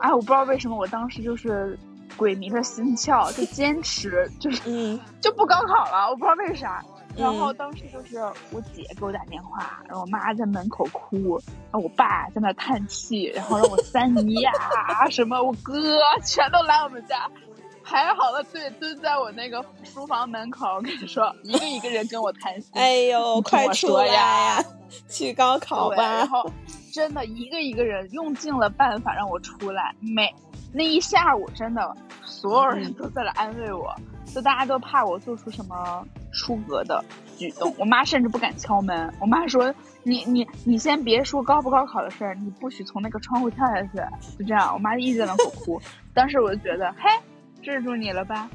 [0.00, 1.78] 哎，我不知道为什么，我当时就是
[2.16, 6.82] 鬼迷了心窍，就坚持，就是嗯就不高考了，我不知道为啥。
[7.16, 8.18] 然后嗯当时就是
[8.52, 14.52] 我姐给我打电话，然后我妈在门口哭，然后我爸在那叹气，然后让我三姨啊、
[15.10, 15.74] 什么我哥
[16.24, 17.28] 全都来我们家，
[17.90, 22.70] 排好了队蹲在我那个书房门口，我跟你说，一个一个人跟我谈心。
[22.74, 24.64] 哎呦，快出来说呀呀，
[25.08, 26.28] 去高考，吧然！
[26.28, 26.48] 后
[26.92, 30.32] 真的一个一个人用尽了办法让我出来，每
[30.72, 33.92] 那一下午真的所有人都在来安慰我，
[34.32, 37.04] 就大家都怕我做出什么出格的
[37.36, 37.74] 举动。
[37.76, 39.74] 我妈甚至不敢敲门，我妈说
[40.04, 43.88] ：“你你你先别说高不高考的事儿，你不许从那个窗户跳下去。”
[44.38, 45.82] 就这样，我妈一直在门口哭。
[46.14, 47.10] 当时我就觉得，嘿，
[47.62, 48.50] 治住你了吧？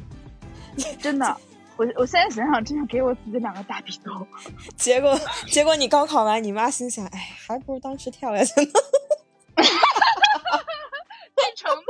[1.00, 1.38] 真的。
[1.78, 4.26] 我我现在想想，真想给我自己两个大逼兜。
[4.78, 5.14] 结果
[5.48, 8.72] 结果你高考完，你妈心想，哎，还不如当时跳下去呢。
[11.36, 11.84] 这成绩。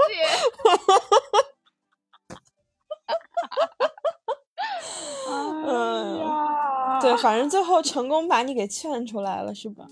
[5.68, 5.72] 哎
[6.20, 9.86] 呀，对，反正最后成功把你给劝出来了，是吧？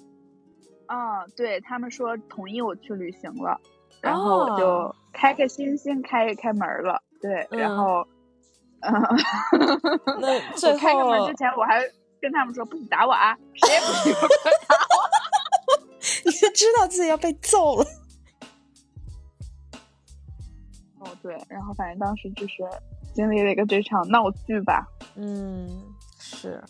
[0.87, 3.59] 啊，对他们说同意我去旅行了，
[4.01, 7.03] 然后我就开开心心开开门了。
[7.23, 8.07] 对，然嗯后，
[8.81, 8.91] 嗯，
[10.19, 11.79] 那 最我开个门之前我还
[12.19, 14.27] 跟他们说不许打我啊，谁也不许打我。
[16.25, 17.85] 你就知道自己要被揍了。
[20.99, 22.55] 哦，对，然后反正当时就是
[23.13, 25.69] 经历了一个这场闹剧吧，嗯，
[26.19, 26.61] 是。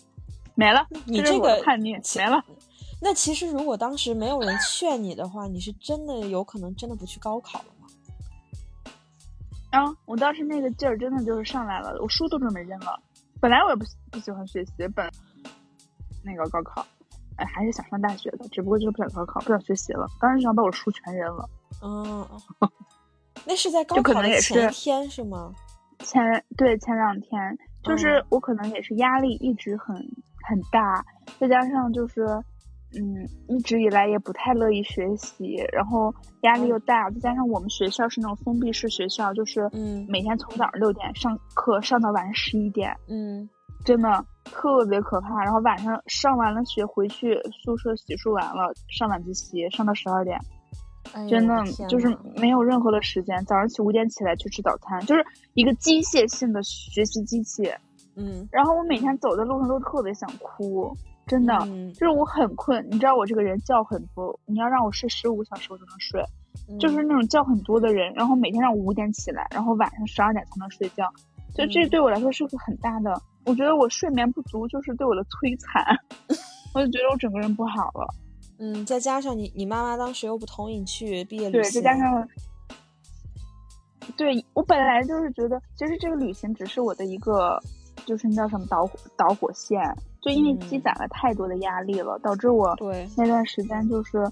[0.54, 2.46] 没了，你这个叛逆没了。
[3.02, 7.66] 那其实如果当时没有人劝你的话，你是真的有可能真的不去高考了
[9.74, 9.80] 吗？
[9.80, 13.00] 啊，我当时那个劲儿真的就是上来了，我书都准备扔了。
[13.42, 15.10] 本来我也不喜不喜欢学习，本
[16.24, 16.86] 那个高考，
[17.38, 20.08] 哎，还是想上大学的，只不过就是不想高考，不想学习了。
[20.20, 21.50] 当时就想把我书全扔了。
[21.82, 22.26] 嗯，
[23.46, 25.52] 那是在高就可考的能也是前天是吗？
[26.00, 26.22] 前
[26.58, 29.96] 对前两天，就是嗯我可能也是压力一直很
[30.48, 31.04] 很大，
[31.40, 32.26] 再加上就是
[32.96, 43.50] 嗯一直以来也不太乐意学习，然后压力又大，再加上我们学校是那种封闭式学校，就是嗯每天从早上六点上课上到晚上十一点，嗯
[43.84, 45.44] 真的特别可怕。
[45.44, 50.40] 然后晚上上完了学回去宿舍洗漱完了上晚自习，上到十二点。
[51.14, 51.54] 哎真的
[51.90, 53.44] 就是没有任何的时间。
[53.46, 57.70] 早上起五点起来去吃早餐，就是一个机械性的学习机器。
[58.16, 62.86] 嗯然后我每天走在路上都特别想哭，真的，嗯就是我很困。
[62.92, 66.24] 你知道我这个人觉很多，你要让我睡十五小时我就能睡，
[66.80, 68.14] 就是嗯那种觉很多的人。
[68.14, 71.10] 然后每天让我五点起来，然后晚上十二点才能睡觉，
[71.56, 73.14] 就这嗯对我来说是个很大的。
[73.46, 75.84] 我觉得我睡眠不足就是对我的摧残，
[76.74, 78.14] 我就觉得我整个人不好了。
[78.60, 82.28] 嗯，再加上你你妈妈当时又不同意你去毕业旅对，行，再加上，
[84.16, 87.60] 对我本来就是觉得，其实这个旅行只是我的一个，
[88.06, 89.82] 就是那叫什么导火导火线，
[90.24, 94.24] 就因为积嗯攒了太多的压力了，导致我对那段时间就是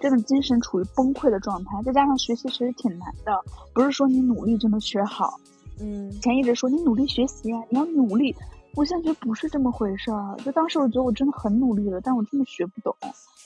[0.00, 3.36] 真的精神处于崩溃的状态，再加上学习其实挺难的，
[3.74, 5.38] 不是说你努力就能学好。
[5.80, 8.34] 嗯以前一直说你努力学习啊，你要努力，
[8.76, 10.36] 我现在觉得不是这么回事儿。
[10.44, 12.94] 就当时我觉得我真的很努力了，但我真的学不懂，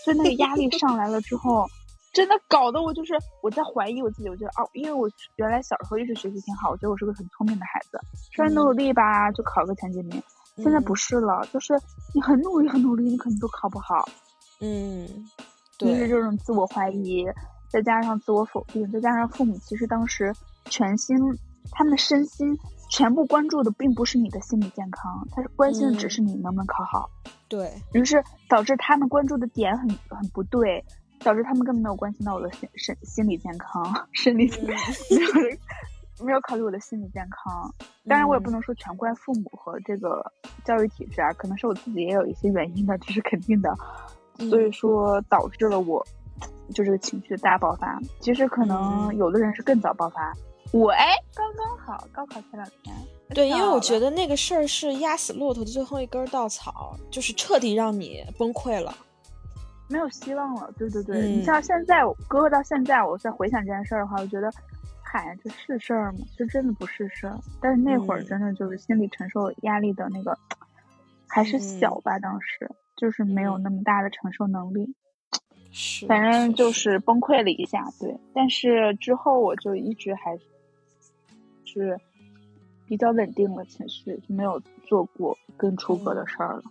[0.05, 1.65] 所以那个压力上来了之后，
[2.13, 4.29] 真的搞得我就是我在怀疑我自己。
[4.29, 7.99] 我觉得哦，因为我原来小时候一直学习挺好，我觉得我是个很聪明的孩子，
[8.37, 10.21] 稍微努努力吧就考个前几名。
[10.57, 11.75] 现在不嗯是了，就是
[12.15, 14.09] 你很努力很努力，你可能都考不好。
[14.61, 15.07] 嗯，
[15.81, 17.25] 一是，这种自我怀疑，
[17.69, 20.33] 再加上自我否定，再加上父母其实当时
[20.67, 21.17] 全心，
[21.73, 22.57] 他们的身心
[22.91, 26.11] 全部关注的并不是你的心理健康，他是关心的只嗯。
[26.11, 27.11] 是你能不能考好，
[27.49, 30.85] 对，于是导致他们关注的点很很不对，
[31.25, 34.69] 导致他们根本没有关心到我的心身心理健康、 生理健嗯
[36.23, 37.75] 没有考虑我的心理健康。
[38.07, 40.25] 当然，我也不嗯能说全怪父母和这个
[40.65, 43.75] 教育体制啊，可能是我自己也有一些原因的，这是肯定的。
[44.51, 46.05] 所以嗯说导致了我
[46.73, 47.99] 就这个情绪的大爆发。
[48.21, 50.33] 其实可能嗯有的人是更早爆发，
[50.73, 52.95] 我哎刚刚好高考前两天。
[53.31, 58.95] 对，因为我觉得得那个事儿是压死骆驼的最后一根稻草，就是彻底让你崩溃了。
[59.89, 60.71] 没有希望了。
[60.77, 64.53] 对对对，嗯你像现在我哥哥到现在，我再回想这件事儿的话，我觉得。
[65.17, 66.19] 嗨，这是事儿吗？
[66.37, 70.37] 这真的不是事儿，但是那会儿嗯真的就是心理承受压力的那个，
[71.29, 72.19] 还是小吧。
[72.19, 74.93] 当时就是没有嗯那么大的承受能力。
[75.71, 78.19] 是，反正就是崩溃了一下，对。
[78.35, 80.37] 但是之后我就一直还
[81.65, 81.97] 是
[82.89, 86.63] 比较稳定了情绪，就没有做过更出格的事儿了。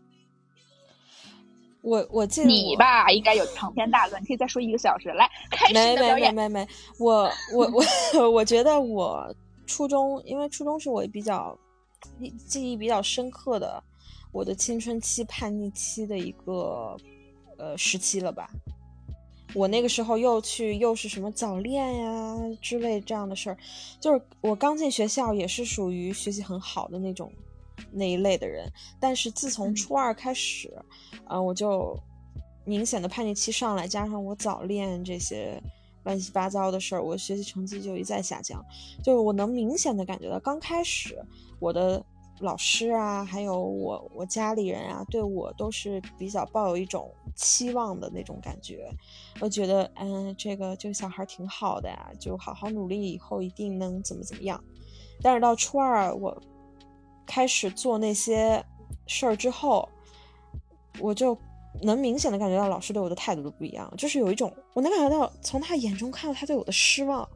[1.84, 5.10] 我我记得你吧，应该有长篇大论，你可以再说一个小时。
[5.10, 6.34] 来，开始没没没你的表演。
[6.34, 6.68] 没没，
[6.98, 7.70] 我我
[8.16, 9.36] 我 我觉得我
[9.68, 11.58] 初中，因为初中是我比较
[12.48, 13.84] 记忆比较深刻的，
[14.32, 16.96] 我的青春期叛逆期的一个
[17.58, 18.50] 呃时期了吧。
[19.54, 23.58] 我那个时候又去又是什么早恋呀之类这样的事儿，
[24.00, 27.30] 就是我刚进学校也是属于学习很好的那种
[27.92, 30.74] 那一类的人，但是自从嗯初二开始，
[31.26, 31.98] 啊、我就
[32.66, 35.62] 明显的叛逆期上来，加上我早恋这些
[36.04, 38.64] 乱七八糟的事儿，我学习成绩就一再下降。
[39.04, 41.18] 就是我能明显的感觉到，刚开始
[41.60, 42.04] 我的
[42.40, 48.90] 老师啊，还有我我家里人啊，对我都是比较抱有一种期望的那种感觉。
[49.40, 54.62] 我觉得，嗯，这个这个小孩挺好的呀，就好好努力，以后一定能怎么怎么样。
[55.22, 56.42] 但是到初二，我
[57.34, 58.64] 开始做那些
[59.08, 59.90] 事儿之后，
[61.00, 61.36] 我就
[61.82, 67.28] 能明显的感觉到老师对我的态度都不一样，就是有一种我能感觉到从他眼中看到他对我的失望，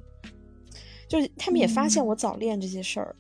[1.09, 3.15] 就是他们也发现嗯我早恋这些事儿，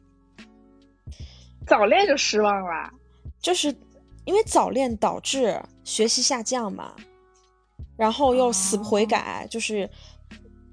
[1.65, 2.93] 早恋就失望了。
[3.41, 3.75] 就是
[4.25, 6.93] 因为早恋导致学习下降嘛，
[7.95, 9.89] 然后又死不悔改，就是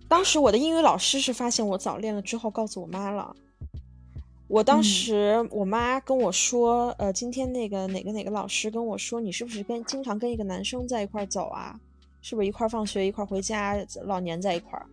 [0.07, 3.35] 当时我的英语老师是发现我早恋了之后告诉我妈了。
[4.55, 11.77] 我当嗯时我妈跟我说，呃，今天那个哪个哪个老师跟我说，你是不是跟经常跟一个男生在一块儿走啊？
[12.23, 14.87] 是不是一块儿放学一块儿回家，老年在一块儿？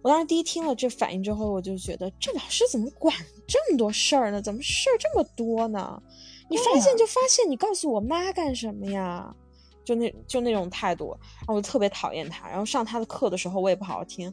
[0.00, 3.14] 我当时第一听了这反应之后，我就觉得这老师怎么管
[3.46, 4.40] 这么多事儿呢？
[4.40, 6.02] 怎么事儿这么多呢？
[6.48, 9.30] 你发现就发现，你告诉我妈干什么呀？
[9.84, 12.48] 就那就那种态度，然后我就特别讨厌他。
[12.48, 14.32] 然后上他的课的时候，我也不好好听。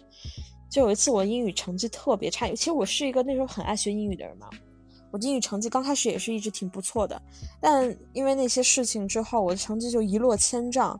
[0.74, 4.50] 就有一次我英语成绩特别差，其实我是一个那时候很爱学英语的人嘛。
[5.12, 7.22] 我英语成绩刚开始也是一直挺不错的，
[7.62, 11.00] 但因为那些事情之后，我的成绩就一落千丈。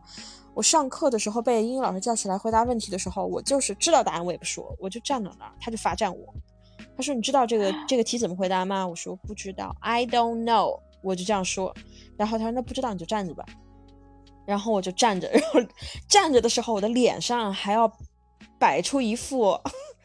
[0.54, 6.32] 我上课的时候被英语老师叫起来回答问题的时候，我就是知道答案我也不说，我就站到那儿，他就罚站我。
[6.96, 11.74] 他说：“你知道这个这个题怎么回答吗？”我说：“不知道，I don't know。”我就这样说。
[12.16, 13.44] 然后他说：“那不知道你就站着吧。”
[14.46, 15.60] 然后我就站着，然后
[16.08, 17.92] 站着的时候，我的脸上还要
[18.64, 19.60] 摆出一副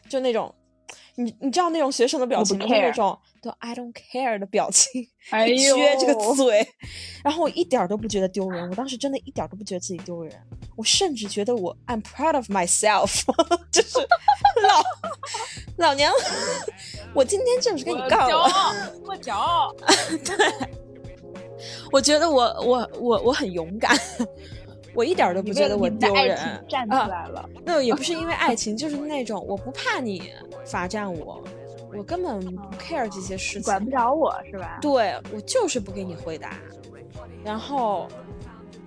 [0.09, 0.53] 就那种，
[1.15, 6.67] 你你知道那种学生的表情，就是那种都 I don't care 的表情，哎呦，撅这个嘴，
[7.23, 10.33] 然后我一点儿都不觉得丢人，我当时真的一点儿都不觉得自己丢人，
[10.75, 13.21] 我甚至觉得我 I'm proud of myself，
[13.71, 13.97] 就是
[14.61, 14.83] 老
[15.77, 16.11] 老娘，
[17.13, 18.35] 我今天就是跟你我杠了。
[18.35, 18.73] 骄傲，
[19.05, 19.73] 我骄傲。
[21.91, 23.97] 我觉得我我我我很勇敢，
[24.93, 26.37] 我一点儿都不觉得我丢人
[26.67, 27.07] 站出啊。
[27.07, 27.49] 来了。
[27.63, 30.31] 那也不是因为爱情，就是那种我不怕你
[30.65, 31.43] 罚站我，
[31.95, 33.63] 我根本不 care 这些事情。
[33.63, 34.79] 管不着我是吧？
[34.81, 36.57] 对我就是不给你回答，
[37.43, 38.07] 然后，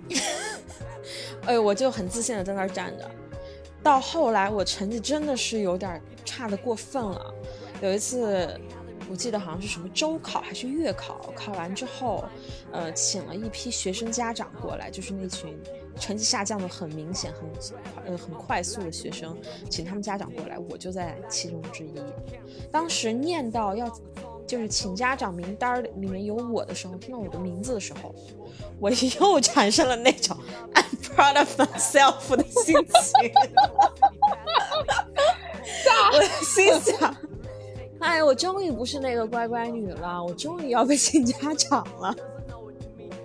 [1.46, 3.11] 哎，我就很自信的在那儿站着。
[3.82, 7.34] 到后来，我成绩真的是有点差的过分了。
[7.80, 8.48] 有一次，
[9.11, 12.24] 我记得好像是什么周考还是月考，考完之后，
[12.70, 15.59] 呃，请了一批学生家长过来，就是那群
[15.99, 17.49] 成绩下降的很明显、很
[18.07, 19.36] 呃很快速的学生，
[19.70, 21.93] 请他们家长过来，我就在其中之一。
[22.70, 23.90] 当时念到要
[24.47, 28.14] 就是请家长名单里面有我的时候，听到我的名字的时候，
[28.80, 28.90] 我
[29.20, 30.36] 又产生了那种
[30.74, 33.32] I'm proud of myself 的心情。
[36.12, 37.16] 我心想，
[38.01, 42.14] 哎，我终于不是那个乖乖女了，我终于要被请家长了。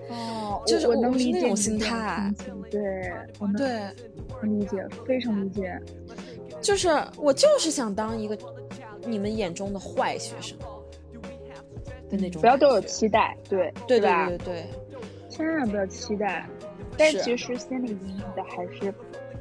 [0.09, 2.33] 哦，就是我能理解那种心态
[2.71, 5.79] 对，我能理解，非常理解。
[6.61, 8.37] 就是我就是想当一个
[9.05, 10.57] 你们眼中的坏学生
[12.09, 14.27] 的那种，不要对我有期待，对对对吧？
[14.27, 14.65] 对对，
[15.29, 16.47] 千万不要期待。
[16.97, 18.91] 但是其实心里隐隐的还是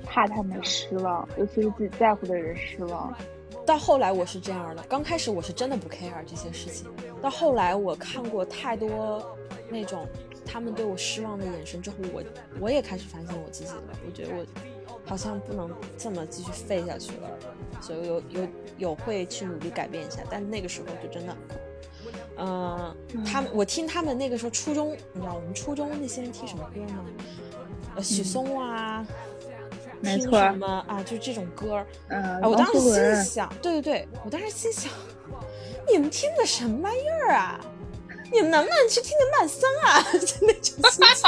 [0.04, 3.14] 怕他们失望，尤其是自己在乎的人失望。
[3.64, 6.86] 到后来我是这样的，刚开始我是真的不 care 这些事情，
[7.22, 9.24] 到后来我看过太多
[9.70, 10.06] 那种
[10.46, 12.22] 他们对我失望的眼神之后，我
[12.60, 13.82] 我也开始反省我自己了。
[14.06, 14.46] 我觉得我
[15.04, 17.28] 好像不能这么继续废下去了，
[17.80, 20.22] 所以有有有会去努力改变一下。
[20.30, 21.36] 但那个时候就真的，
[22.38, 27.04] 嗯、他们我听他们那个时候初中，你知道我们初中那些人听什么歌吗？
[27.96, 29.04] 呃，许嵩啊。
[30.02, 31.02] 听没错什么啊？
[31.02, 34.92] 就这种歌儿，嗯，啊，我当时心想，对对对，我当时心想，
[35.90, 37.58] 你们听的什么玩意儿啊？
[38.32, 40.02] 你们能不能去听听曼森啊？
[40.18, 41.26] 就那种心情。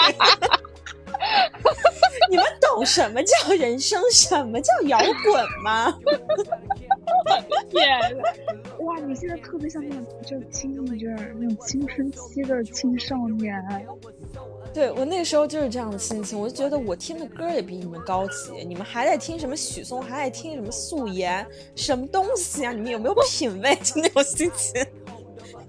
[2.31, 5.99] 你们懂什么叫人生，什么叫摇滚吗？
[7.71, 8.23] 天呐，
[8.81, 13.55] 哇，你现在特别像那种就是 teenager 那种青春期的青少年，
[14.73, 21.45] 对我那时候就是这样的心情，我就觉得我听的歌也比你们高级，你们还在听什么许嵩，还在听什么素颜，
[21.75, 22.73] 什么东西啊？
[22.73, 23.75] 你们有没有品味？
[23.83, 24.87] 就那种心情。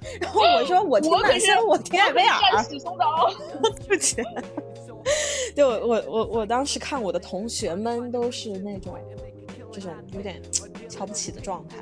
[0.22, 2.64] 然后我说我听满仙，我听艾薇儿。
[2.64, 3.32] 许嵩的哦，
[3.88, 4.18] 对不起。
[5.55, 8.95] 就我我我当时看我的同学们都是那种
[9.72, 10.41] 这种有点
[10.88, 11.78] 瞧不起的状态，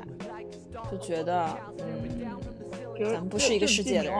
[0.90, 1.48] 就觉得
[1.78, 4.14] 嗯，咱们不是一个世界的人。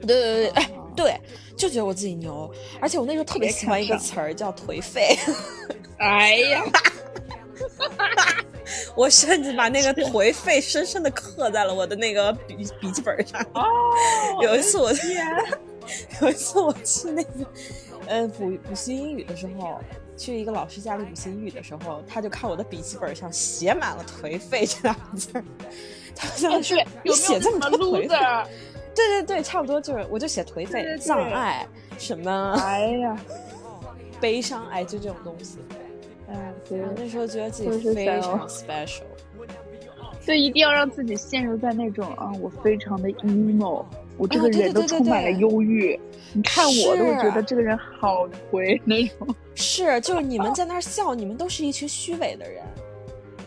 [0.00, 1.20] 对对对对，哎，对，
[1.56, 5.16] 就觉得我自己牛，而且我那时候特别喜欢一个词儿叫颓废。
[5.98, 6.62] 哎呀，
[8.94, 13.40] 我甚至把那个颓废深深的刻在了我的那个笔笔记本上。
[13.54, 13.64] 哦，
[14.42, 14.90] 有一次我
[16.20, 17.30] 有一次我去那个。
[18.08, 19.80] 嗯，补补习英语的时候，
[20.16, 25.32] 去一个老师家里补习英语的时候，他就看我的笔记本上写满了“颓废”这两个字，
[26.14, 28.16] 他就说：“你写这么多颓废？”
[28.94, 31.66] 对对对，差不多就是，我就写颓废、障碍
[31.98, 33.18] 什么，哎呀，
[34.20, 35.58] 悲伤，哎，就这种东西。
[36.28, 39.02] 哎，对，那时候觉得自己非常 special，
[40.20, 43.84] 所以一定要让自己陷入在那种啊，我非常的 emo。
[44.18, 46.00] 我这个人都充满了忧郁，
[46.32, 49.28] 你看我都会觉得这个人好颓那种。
[49.54, 52.62] 是，就是你们在那儿笑，你们都是一群虚伪的人。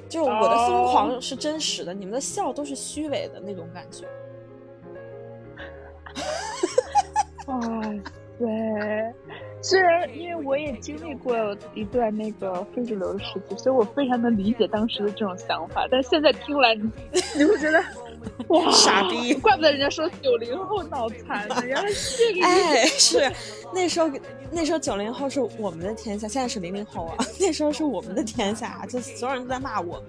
[0.07, 4.05] 就我的疯狂是真实的，你们的笑都是虚伪的那种感觉。
[7.47, 7.59] 哇
[8.39, 9.13] 塞！
[9.61, 11.35] 虽然因为我也经历过
[11.73, 15.87] 一段那个非主流的时期，所以我非常能理解当时的这种想法。
[15.91, 16.75] 但现在听来，
[17.35, 17.83] 你会觉得。
[18.49, 19.33] 哇，傻逼！
[19.35, 23.19] 怪不得人家说九零后脑残呢，原来是这个意思。
[23.19, 23.35] 哎，是
[23.73, 24.09] 那时候，
[24.51, 27.15] 那时候九零后是我们的天下，现在是零零后啊。
[27.39, 30.03] 那时候是我们的天下，就所有人都在骂我们。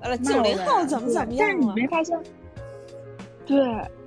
[0.00, 1.38] 呃，九零后怎么怎么样？
[1.38, 2.18] 但是你没发现？
[3.44, 3.58] 对，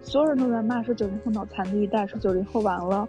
[0.02, 3.08] 所有人都在骂说九零后脑残的一代，说九零后完了。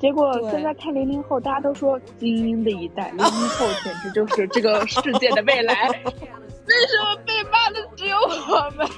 [0.00, 5.88] 结果现在看零零后，大家都说精英的一代，零零后简直就是这个世界的未来。
[6.66, 8.88] 为什么被骂的只有我们？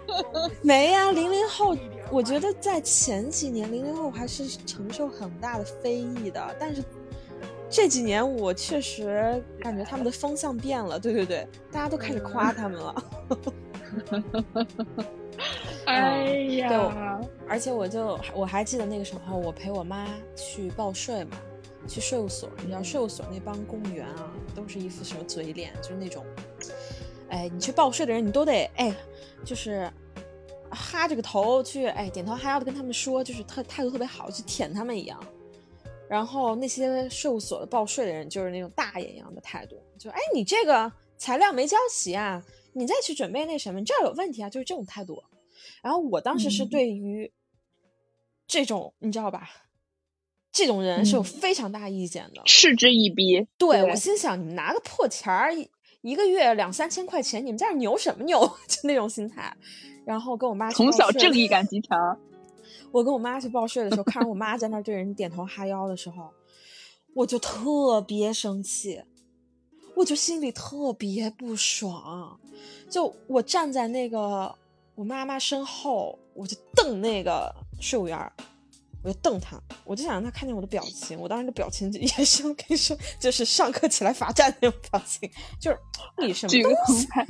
[0.60, 1.74] 没呀，零零后，
[2.10, 6.56] 我觉得在前几年，零零后还是承受很大的非议的。
[6.60, 6.82] 但是
[7.70, 10.98] 这几年，我确实感觉他们的风向变了。
[10.98, 12.94] 对对对，大家都开始夸他们了。
[15.86, 16.24] 哎
[16.56, 21.36] 呀，对，而且我就我还记得那个时候，我陪我妈去报税嘛，
[21.88, 22.48] 去税务所。
[22.58, 26.24] 你知道税务所那帮公务员啊，都是一副什么嘴脸，就是那种。
[27.30, 28.94] 哎，你去报税的人，你都得哎，
[29.44, 29.90] 就是
[30.70, 35.18] 哈着个头去，哎，点头哈腰的跟他们说，就是特态度特别好，去舔他们一样。
[36.08, 42.42] 然后那些税务所的报税的人，就是那种大爷一样的态度，就哎，你这个材料没交齐啊，
[42.74, 45.22] 你再去准备那什么，你这儿有问题啊，就是这种态度。
[45.82, 47.32] 然后我当时是对于
[48.46, 49.50] 这种，你知道吧，
[50.52, 53.46] 这种人是有非常大意见的，嗤之以鼻。
[53.58, 55.52] 对我心想，你们拿个破钱儿。
[56.02, 58.40] 一个月两三千块钱，你们在这牛什么牛？
[58.66, 59.56] 就那种心态。
[60.04, 62.18] 然后跟我妈从小正义感极强。
[62.90, 66.28] 我跟我妈去报税的时候，看着我妈在那对人点头哈腰的时候，
[67.14, 69.00] 我就特别生气，
[69.94, 72.38] 我就心里特别不爽。
[72.90, 74.52] 就我站在那个
[74.94, 78.32] 我妈妈身后，我就瞪那个税务员。
[79.04, 81.18] 我就瞪他，我就想让他看见我的表情。
[81.18, 85.28] 我当时的表情 也是我跟你说，就是上课起来罚站那种表情，
[85.60, 85.78] 就是
[86.18, 87.26] 你什么举个红牌，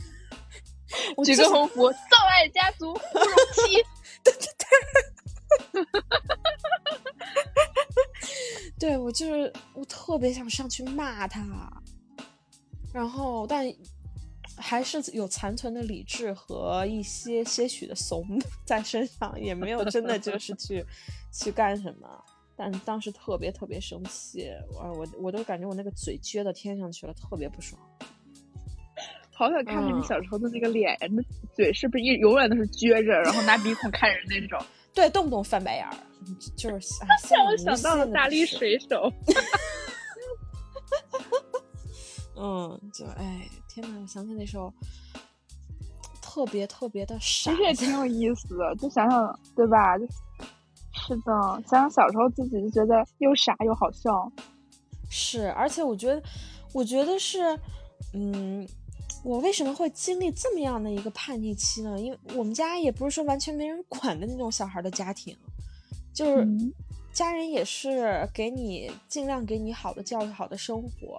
[1.25, 1.99] 举个红福，造
[2.29, 3.83] 爱家族不容妻。
[4.23, 4.47] 对 对
[8.79, 11.43] 对，对 我就是我特别想上去骂他，
[12.93, 13.67] 然后但
[14.63, 18.25] 还是有残存的理智和一些些许的怂
[18.65, 20.85] 在身上，也没有真的就是去。
[21.33, 22.09] 去干什么？
[22.55, 27.81] 但当时特别特别生气，我我我都感觉我那个嘴撅到天上去了，特别不爽。
[29.33, 31.23] 好想看看你小时候的那个脸，那
[31.55, 34.63] 嘴是不是一永远都是撅着，然后拿鼻孔看人那种？
[34.95, 35.97] 对，动不动翻白眼儿，
[36.55, 36.95] 就是
[37.35, 39.11] 让我想到了大力水手。
[42.45, 44.01] 嗯，就哎，天哪！
[44.01, 44.73] 我想起那时候
[46.21, 49.97] 特别特别的傻，其实也挺有意思的，就想想对吧？
[50.93, 51.33] 是的，
[51.69, 54.31] 想想小时候自己就觉得又傻又好笑。
[55.09, 56.21] 是，而且我觉得，
[56.75, 57.57] 我觉得是，
[58.13, 58.67] 嗯，
[59.23, 62.01] 我为什么会经历这么样的一个叛逆期呢？
[62.01, 65.37] 因为我们家也不是说完全没人管的那种小孩的家庭，
[66.13, 66.45] 就是
[67.13, 71.19] 家人也是给你尽量给你好的教育、好的生活，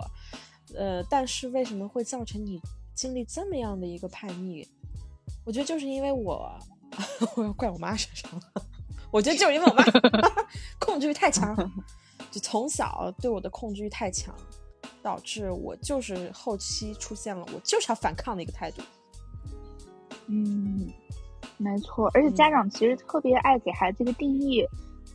[0.76, 2.62] 呃，但是为什么会造成你
[2.94, 4.68] 经历这么样的一个叛逆？
[5.46, 6.52] 我觉得就是因为我，
[7.36, 8.42] 我要怪我妈身上了。
[9.12, 9.84] 我觉得就是因为我妈
[10.80, 11.56] 控制欲太强，
[12.32, 14.34] 就从小对我的控制欲太强，
[15.02, 18.82] 导致我就是后期出现了我就是要反抗的一个态度。
[20.28, 20.88] 嗯，
[21.58, 24.66] 没错，而且家长其实特别爱给孩子一个定义，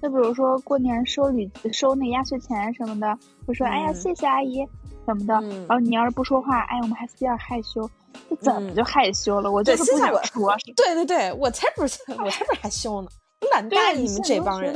[0.01, 4.65] 就比如说过年收礼收那压岁钱什么的，我说哎呀谢谢阿姨
[5.09, 5.33] 什么的，
[5.67, 7.89] 然后你要是不说话，哎我们孩子比较害羞，
[8.29, 9.51] 这怎么就害羞了？
[9.51, 10.55] 我就是不想说。
[10.77, 13.09] 对对对，我才不是我才不是害羞呢，
[13.41, 14.75] 我懒得搭理你们这帮人。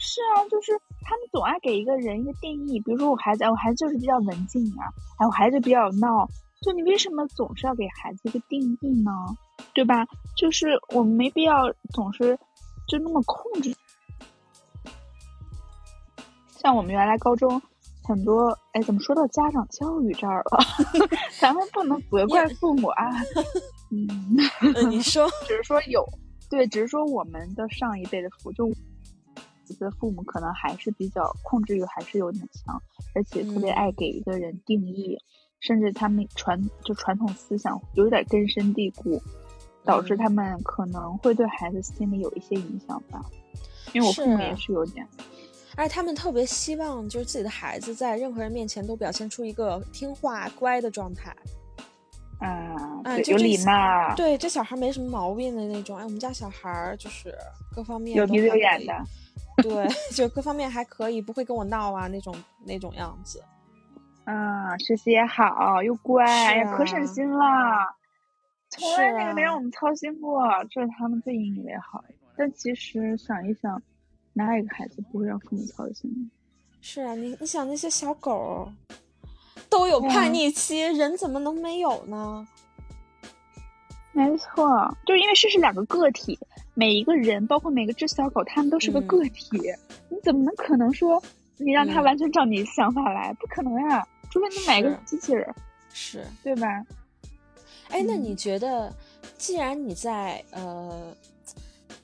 [0.00, 0.72] 是啊，就是
[1.02, 6.28] 他们总爱给一个人一个定义，比如说我孩子，哎我孩子就是比较文静啊，哎我孩子比较闹。
[6.62, 9.12] 就你为什么总是要给孩子一个定义呢？
[9.72, 10.04] 对吧？
[10.36, 12.36] 就是我们没必要总是
[12.88, 13.72] 就那么控制。
[16.56, 17.62] 像我们原来高中
[18.08, 20.58] 很多，哎，怎么说到家长教育这儿了？
[21.38, 23.04] 咱们不能 责怪父母啊。
[23.92, 24.08] 嗯，
[24.90, 26.04] 你说，只是说有
[26.48, 28.68] 对，只是说我们的上一辈的父就
[29.78, 32.80] 的父母可能还是比较控制欲还是有点强，
[33.14, 35.16] 而且特别爱给一个人定义。
[35.60, 39.20] 甚至他们传就传统思想有点根深蒂固，
[39.84, 43.20] 导致他们可能会对孩子心里有一些影响吧。
[43.92, 45.04] 因为我父母也是有点，
[45.78, 51.32] 而且他们特别希望就是自己的孩子在任何人面前都表现出一个听话乖的状态。
[52.40, 54.12] 啊，对，有礼貌。
[54.16, 55.96] 对，这小孩没什么毛病的那种。
[55.96, 57.32] 哎，我们家小孩就是
[57.72, 58.92] 各方面有鼻子有眼的。
[59.62, 63.40] 对， 就各方面还可以，不会跟我闹啊那种那种样子。
[64.24, 67.46] 啊，学习也好，又乖，哎呀，可省心了，
[68.70, 72.02] 从来那个没让我们操心过，这是他们最引以为豪。
[72.36, 73.80] 但其实想一想，
[74.38, 76.30] 哪一个孩子不会让父母操心呢？
[76.80, 78.70] 是啊，你你想那些小狗
[79.68, 82.46] 都有叛逆期，人怎么能没有呢？
[84.12, 86.38] 没错，就是因为这是两个个体，
[86.74, 89.48] 每一个人，包括每个只小狗，他们都是个个体，
[90.08, 91.22] 你怎么能可能说
[91.56, 93.32] 你让他完全照你想法来？
[93.34, 94.06] 不可能呀！
[94.30, 95.54] 除非你买个机器人，
[95.92, 96.84] 是对吧？
[97.90, 98.92] 哎，那你觉得，
[99.36, 101.14] 既然你在呃，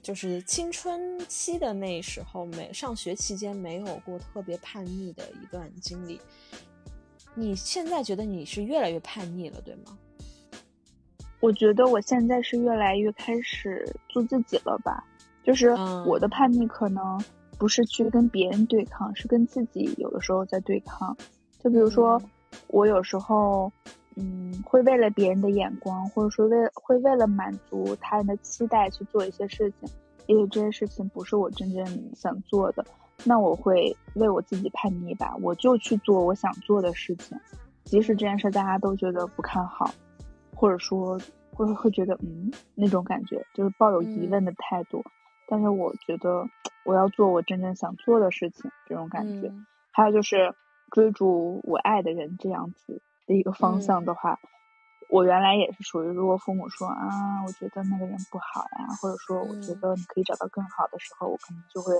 [0.04, 6.20] 就是青春期的那时候没上学期间没有过特别叛逆的一段经历，
[7.34, 9.98] 你现在觉得你是越来越叛逆了，对吗？
[11.40, 15.02] 我觉得我现在是越来越开始做自己了吧，
[15.42, 15.70] 就是
[16.06, 17.18] 我的叛逆可能
[17.58, 21.16] 不是去跟别人对抗，是跟自己有的时候在对抗。
[21.62, 22.20] 就比如说，
[22.66, 23.72] 我有时候，
[24.16, 29.88] 嗯，会为了别人的眼光，或者说为会为了满足他人的期待去做一些事情，
[30.26, 31.84] 也许这些事情不是我真正
[32.14, 32.84] 想做的，
[33.24, 37.38] 那我会为我自己叛逆吧，我就去做我想做的事情，
[37.84, 39.90] 即使这件事大家都觉得不看好，
[40.54, 41.20] 或者说
[41.52, 45.04] 会会觉得嗯那种感觉，就是抱有疑问的态度，
[45.48, 46.46] 但是我觉得
[46.84, 49.52] 我要做我真正想做的事情，这种感觉，
[49.90, 50.54] 还有就是。
[50.90, 54.38] 追逐我爱的人这样子的一个方向的话，
[55.10, 61.94] 我原来也是属于，如果父母说啊，我觉得那个人不好呀，或者说我觉得你可以找到更好的时候，我可能就会，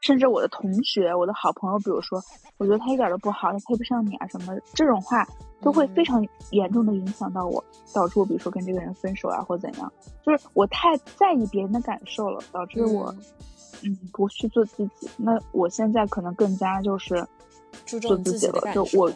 [0.00, 2.20] 甚至我的同学、我的好朋友，比如说，
[2.58, 5.26] 我觉得他一点都不好，他配不上你啊什么，这种话
[5.60, 7.62] 都会非常严重的影响到我，
[7.94, 13.14] 导致我比如说跟这个人分手啊或怎样，就是我太在意别人的感受了，导致我，
[13.82, 15.08] 嗯，不去做自己。
[15.16, 17.26] 那我现在可能更加就是。
[17.84, 19.10] 做自己了，就我，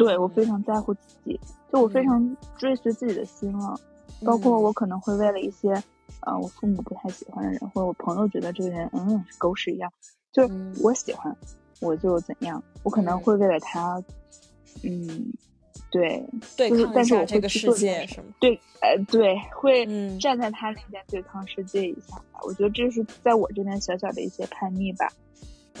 [0.00, 1.38] 对我非常在乎自己，
[1.70, 3.78] 就我非常追随自己的心了。
[4.24, 5.70] 包括我可能会为了一些，
[6.20, 9.92] 呃，我父母不太喜欢的人，或者我朋友觉得这个人嗯狗屎一样，
[10.32, 11.36] 就是我喜欢，
[11.80, 14.02] 我就怎样，我可能会为了他，
[14.82, 15.30] 嗯，
[15.90, 16.26] 对，
[16.56, 18.28] 就是但是我会去做这是吗？
[18.40, 19.86] 对，呃，对，会
[20.18, 22.40] 站在他那边对抗世界一下吧。
[22.42, 25.12] 我觉得这是在我这边小小的一些叛逆吧。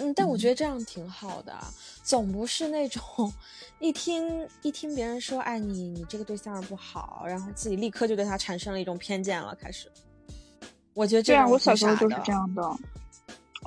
[0.02, 1.54] 嗯，但我觉得这样挺好的，
[2.02, 3.30] 总不是那种
[3.78, 9.54] 一听一听别人说，哎，你你这个对象不好，然后自己立刻就对他产生了一种偏见了。
[9.60, 9.92] 开始，
[10.94, 12.62] 我觉得这样，我小时候就是这样的。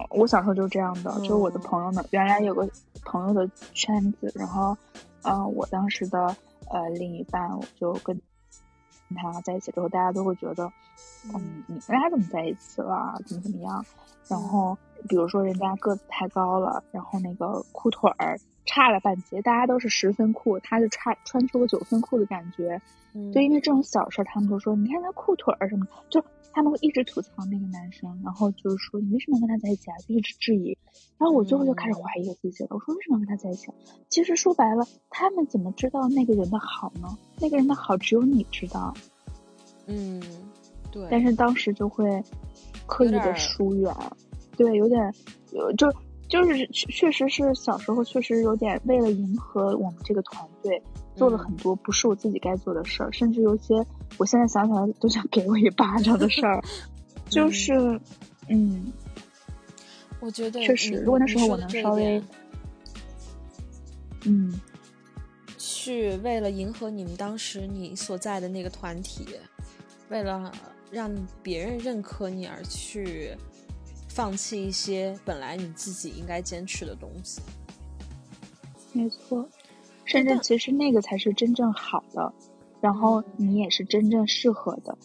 [0.09, 2.67] 我小时候就是这样的，就是我的朋友们，原来有个
[3.05, 4.75] 朋友的圈子，然后，
[5.21, 6.35] 呃，我当时的
[6.71, 8.19] 呃另一半，我就跟
[9.15, 10.65] 他在一起之后，大家都会觉得，
[11.31, 13.21] 嗯，你跟他怎么在一起了？
[13.27, 13.85] 怎么怎么样？
[14.27, 14.75] 然后。
[15.07, 22.81] 比如说人家个子太高了，然后那个裤腿儿差了半截，大家都是十分裤，他就差穿出个九分裤的感觉。
[23.31, 29.95] 就因为这种小事，他们就说你看他裤腿儿什么，就他们会一直吐槽那个男生，然后就是说你为什么跟他在一起啊？
[30.07, 30.75] 就一直质疑。
[31.19, 33.67] 然后我最后就开始怀疑我自己了，我说为什么跟他在一起？
[34.09, 37.07] 其实说白了，他们怎么知道那个人的好呢？
[37.39, 38.91] 那个人的好只有你知道。
[39.85, 40.19] 嗯，
[40.91, 41.07] 对。
[41.11, 42.23] 但是当时就会
[42.87, 43.93] 刻意的疏远。
[44.57, 45.13] 对，有点，
[45.51, 45.91] 有就
[46.29, 50.81] 就是确确实是小时候确实有点为了迎合我们这个团队，
[51.15, 53.73] 做了很多不是我自己该做的事儿，甚至有些
[54.17, 56.61] 我现在想起来都想给我一巴掌的事儿，
[57.29, 57.73] 就是
[58.47, 58.91] 嗯，
[60.19, 62.21] 我觉得确实，如果那时候我能稍微
[64.25, 64.59] 嗯。
[65.57, 69.27] 去为了迎合你们当时你所在的那个团体，
[70.09, 70.51] 为了
[70.91, 73.35] 让别人认可你而去
[74.13, 77.41] 放弃一些本来你自己应该坚持的东西。
[78.91, 79.49] 没错，
[80.05, 82.31] 甚至其实那个才是真正好的，
[82.79, 84.95] 然后你也是真正适合的，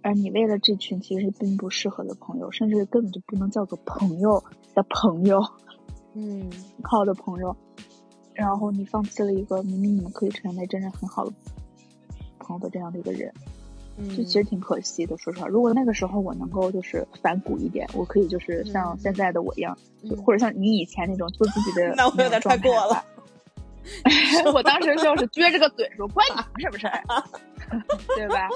[0.00, 4.42] 而你为了这群其实并不适合的朋友，甚至根本就不能叫做朋友
[4.74, 5.44] 的朋友，
[6.14, 6.50] 嗯，
[6.82, 7.54] 好的朋友。
[8.32, 11.32] 然后你放弃了一个明明你们可以成为真正很好的
[12.38, 13.32] 朋友的这样的一个人，
[14.16, 15.16] 就其实挺可惜的。
[15.18, 19.76] 说实话，如果那个时候我能够就是反骨一点，我可以就是像现在的我一样，
[20.08, 23.04] 就或者像你以前那种做自己的 那我有点太过了。
[24.54, 26.26] 我当时就是撅着个嘴说：“关
[26.56, 27.02] 你什么事儿？”
[28.16, 28.48] 对吧？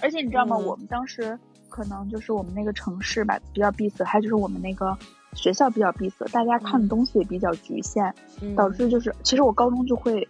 [0.00, 0.56] 而且你知道吗？
[0.56, 1.38] 我们当时
[1.68, 4.96] 可能就是我们那个城市吧比较闭塞，还有就是我们那个。
[5.36, 8.14] 学校比较闭塞，大家看的东西也比较局限，
[8.54, 10.28] 导致就是，其实我高中就会，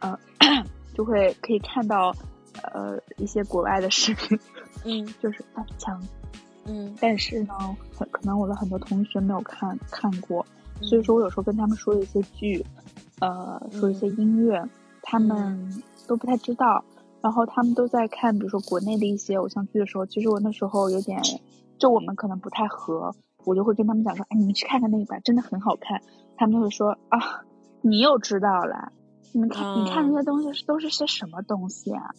[0.00, 0.14] 呃，
[0.92, 2.14] 就会可以看到，
[2.62, 4.38] 呃，一些国外的视频，
[4.84, 6.00] 嗯， 就是翻墙，
[6.64, 7.54] 嗯，但是呢，
[7.96, 10.44] 很可能我的很多同学没有看看过，
[10.80, 12.64] 所以说我有时候跟他们说一些剧，
[13.20, 14.62] 呃，说一些音乐，
[15.02, 16.84] 他们都不太知道，
[17.20, 21.20] 然后他们都在看，比如说国内的一些偶像剧的时候，其实我那时候有点，
[21.78, 23.14] 就我们可能不太合。
[23.46, 26.00] 我就会跟他们讲说，哎，你们去看看那一版，真的很好看。
[26.34, 27.44] 他们就会说啊，
[27.82, 28.90] 你又知道了，
[29.32, 32.14] 你们看，你看那些东西是都是些什么东西啊？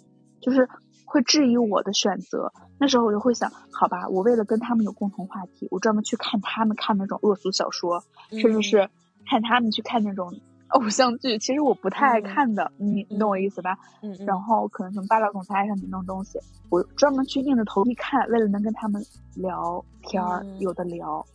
[0.46, 0.70] 就是
[1.06, 2.54] 会质疑我的选择。
[2.78, 8.89] 那时候我就会想，好吧，我为了跟他们有共同话题，我专门去看他们看那种恶俗小说，甚至是
[9.26, 10.34] 看他们去看那种。
[10.70, 13.78] 偶像剧其实我不太爱看的，你你懂我意思吧？
[14.02, 16.39] 嗯，然后可能什么霸道总裁爱上你那种东西，
[16.70, 19.02] 我专门去硬着头皮看，为了能跟他们
[19.36, 21.26] 聊天儿，有的聊。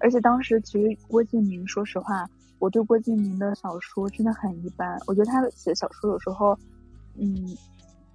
[0.00, 4.98] 而且当时其实郭敬明，说实话，我对郭敬明的小说真的很一般。
[5.06, 6.58] 我觉得他写小说有时候，
[7.16, 7.56] 嗯，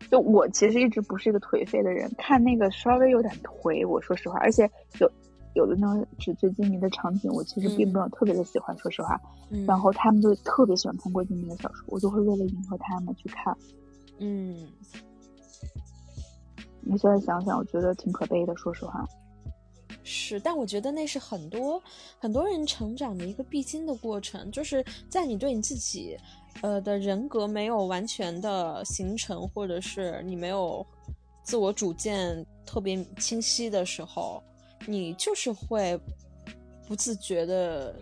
[0.10, 3.88] 就我其实一直不是一个颓废的人，看那个稍微有点颓。
[3.88, 4.70] 我说实话，而且
[5.00, 5.12] 有。
[5.56, 9.18] 有的那种纸醉金迷的场景，我其实并没有特别的喜欢，说实话。
[9.66, 13.58] 然后他们就特别喜欢看郭敬明的小说，我就会为了迎合他们去看。
[14.20, 14.68] 嗯，
[16.82, 19.08] 你现在想想，我觉得挺可悲的，说实话。
[20.04, 21.82] 是，但我觉得那是很多
[22.20, 26.18] 很多人成长的一个必经的过程，就是在你对你自己，
[26.62, 30.86] 呃的人格没有完全的形成，或者是你没有
[31.44, 34.42] 自我主见特别清晰的时候。
[34.88, 36.00] 你就是会
[36.88, 37.96] 不自觉的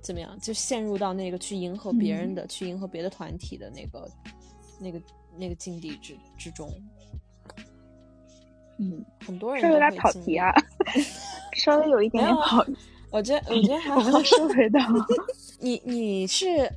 [0.00, 4.08] 怎么样，就陷入到那个去迎合别人的、去迎合别的团体的那个、
[4.78, 5.02] 那个、
[5.36, 6.72] 那个境地之之中。
[8.78, 10.52] 嗯，很多人是有点跑题啊，
[11.54, 12.64] 稍微有一点点跑。
[13.10, 14.02] 我觉得，我觉得 还好。
[14.22, 14.78] 收回到
[15.58, 16.70] 你，你是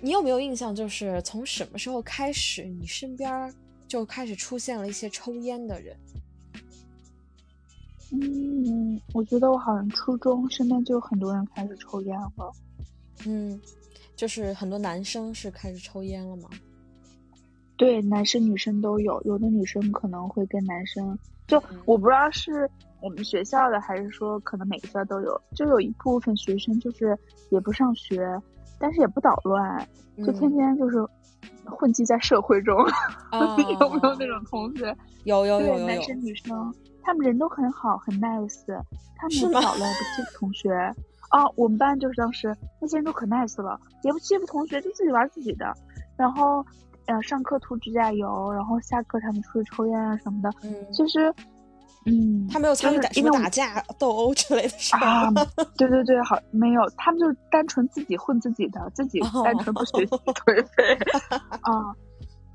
[0.00, 0.74] 你有没有印象？
[0.74, 3.52] 就是从什么时候开始，你身边
[3.86, 5.96] 就开始出现了一些抽烟的人？
[8.12, 12.52] 嗯，我觉得我好像初中身边就有很多人开始抽烟了。
[13.26, 13.60] 嗯，
[14.16, 16.48] 就是很多男生是开始抽烟了吗？
[17.76, 22.68] 对，男生女生都有，有的女生可能会跟男生，就我不知道是
[23.00, 27.16] 我们学校的，还是说可能每个学校都有，就有一部分学生就是
[27.50, 28.26] 也不上学，
[28.78, 29.86] 但是也不捣乱，
[30.24, 30.96] 就天天就是
[31.64, 32.76] 混迹在社会中。
[33.80, 34.96] 有没有那种同学？
[35.24, 36.74] 有有有有有，男生女生。
[37.02, 38.64] 他们人都很好，很 nice，
[39.16, 40.70] 他们也不捣乱，不欺负同学。
[41.30, 45.72] 啊，我们班就是当时那些人都可 nice 了，也不欺负同学，就自己玩自己的。
[46.16, 46.64] 然后，
[47.06, 50.50] 呃，上课涂指甲油，然后下课他们出去抽烟啊什么的。
[50.62, 51.32] 嗯，其实，
[52.08, 55.30] 嗯，他没有参与打什么打架、斗殴之类的事啊。
[55.76, 60.98] 对对对，好，没有，他们就是单纯自己混自己的，自己单纯不学习 颓废
[61.62, 61.94] 啊。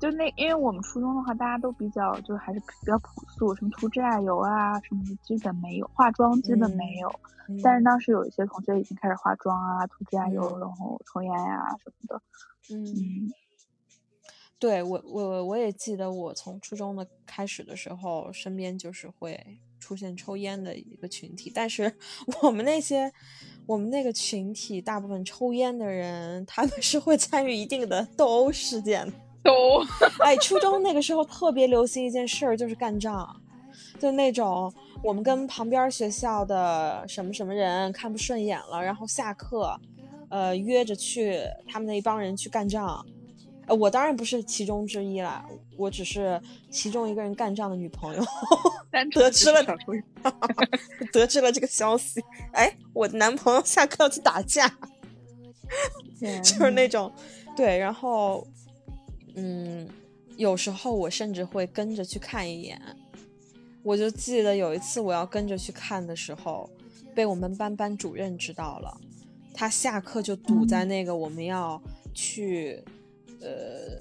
[0.00, 7.10] 就那，因为我们初中的话，大家都比较，就还是比较朴素，什么涂指甲油啊，什么的基本没有，化妆基本没有。
[7.62, 12.20] 但是当时有一些同学已经开始化妆啊，涂指甲油，然后抽烟呀什么的。
[12.70, 12.84] 嗯，
[14.58, 21.52] 对我，我我也记得，我从初中的开始的时候，身边就是会出现抽烟的一个群体。
[21.54, 21.92] 但是
[22.40, 23.12] 我们那些，
[23.66, 29.12] 我们那个群体大部分抽烟的人，他们是会参与一定的斗殴事件。
[29.44, 29.84] 斗殴
[30.20, 33.38] 哎，初中那个时候特别流行一件事儿，就是干仗，
[33.98, 39.78] 就那种我们跟旁边学校的什么什么人看不顺眼了，然后下课，
[40.30, 43.04] 呃，约着去他们那一帮人去干仗。
[43.66, 45.44] 呃，我当然不是其中之一啦，
[45.76, 46.40] 我只是
[46.70, 48.22] 其中一个人干仗的女朋友。
[49.12, 49.64] 得知了，
[51.12, 54.68] 得知了这个消息，哎，我的男朋友下课要去打架，
[56.20, 57.12] 就是那种，
[57.56, 58.46] 对，然后，
[59.34, 59.88] 嗯，
[60.36, 62.80] 有时候我甚至会跟着去看一眼。
[63.82, 66.70] 我就记得有一次我要跟着去看的时候，
[67.14, 68.96] 被我们班班主任知道了，
[69.52, 71.82] 他下课就堵在那个我们要
[72.14, 72.82] 去，
[73.44, 74.00] 呃，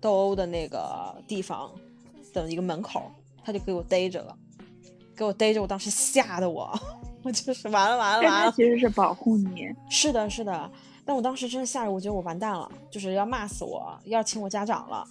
[0.00, 1.70] 斗殴的那个地方
[2.32, 3.10] 的一个门口。
[3.44, 4.36] 他就给我逮着了，
[5.16, 6.78] 给我逮着，我当时吓得我，
[7.24, 8.52] 我就是完了完了完了。
[8.52, 9.66] 其实是保护你。
[9.88, 10.70] 是的，是的，
[11.02, 15.02] 但我当时真的吓着，我觉得我完蛋了，就是要骂死我，要请我家长了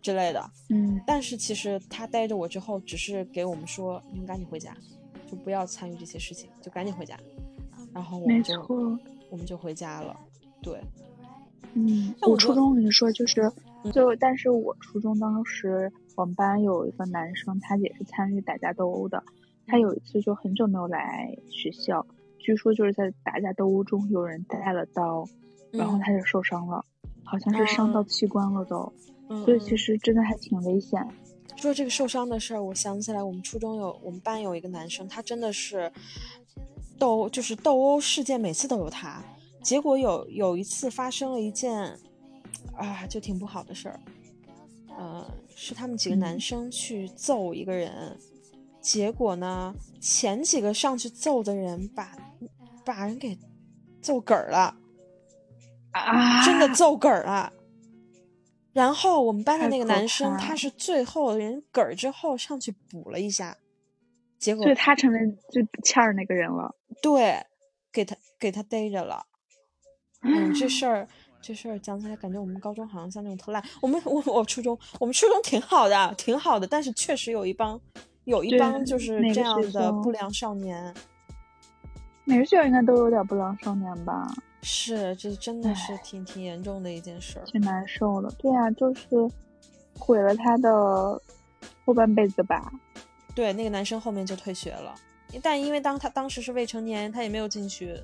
[0.00, 0.50] 之类的。
[0.68, 1.00] 嗯。
[1.04, 4.72] 但是其实他逮着我之后，只是给我们说，你们赶紧回家，
[5.28, 7.18] 就不要参与这些事情，就赶紧回家。
[7.92, 8.54] 然后我们就
[9.28, 10.16] 我们就回家了。
[10.62, 10.80] 对。
[11.74, 13.50] 嗯，我初中我跟你说就是，
[13.92, 15.92] 就但是我初中当时。
[16.14, 19.24] 我们班有一个男生，他也是参与打架斗殴的。
[19.66, 22.06] 他有一次就很久没有来学校，
[22.38, 25.26] 据说就是在打架斗殴中有人带了刀，
[25.70, 26.84] 然后他就受伤了，
[27.24, 28.92] 好像是伤到器官了都。
[29.42, 31.02] 所以其实真的还挺危险。
[31.56, 35.90] 说这个受伤的事儿，我想起来我们初中有我们班有一个男生，他真的是
[36.98, 39.22] 斗就是斗殴事件，每次都有他。
[39.62, 41.98] 结果有有一次发生了一件
[42.76, 44.00] 啊，就挺不好的事儿。
[44.98, 48.18] 呃，是他们几个男生去揍一个人，
[48.80, 52.14] 结果呢，前几个上去揍的人把
[52.84, 53.38] 把人给
[54.02, 54.76] 揍嗝儿了，
[55.92, 57.52] 啊，真的揍嗝儿了。
[58.72, 63.56] 然后我们班的那个男生，他是最后人嗝儿之后上去补了一下，
[64.38, 65.18] 结果就他成为
[65.50, 66.74] 最欠儿那个人了。
[67.00, 67.46] 对，
[67.92, 69.26] 给他给他逮着了。
[70.22, 71.06] 嗯，这事儿。
[71.44, 73.60] 这事儿讲起来，感觉我们高中好像像那种特烂。
[73.80, 76.64] 我们我我初中，我们初中挺好的，挺好的。
[76.68, 77.80] 但是确实有一帮，
[78.26, 80.94] 有一帮就是这样的不良少年。
[82.22, 84.32] 每个学校应该都有点不良少年吧？
[84.62, 88.30] 是，这真的是挺挺严重的一件事，挺难受的。
[88.38, 89.28] 对呀，就是
[89.98, 91.20] 毁了他的
[91.84, 92.72] 后半辈子吧。
[93.34, 94.94] 对，那个男生后面就退学了，
[95.42, 98.00] 但因为当他当时是未成年，他也没有进去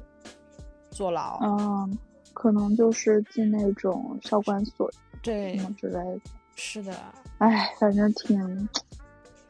[0.90, 1.38] 坐牢。
[1.40, 1.98] 嗯。
[2.40, 4.88] 可能就是进那种少管所，
[5.20, 6.20] 对，什么之类的。
[6.54, 6.96] 是的，
[7.38, 8.68] 哎，反正挺，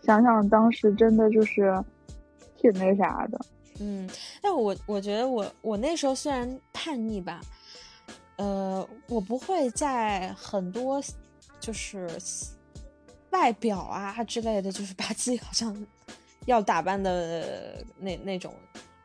[0.02, 1.84] 想想当时真的就是
[2.56, 3.38] 挺那啥的。
[3.78, 4.08] 嗯，
[4.40, 7.42] 但我我觉得我我那时候虽然叛逆吧，
[8.36, 10.98] 呃，我不会在很多
[11.60, 12.08] 就是
[13.32, 15.76] 外表啊之类的，就是把自己好像
[16.46, 18.54] 要打扮的那那种。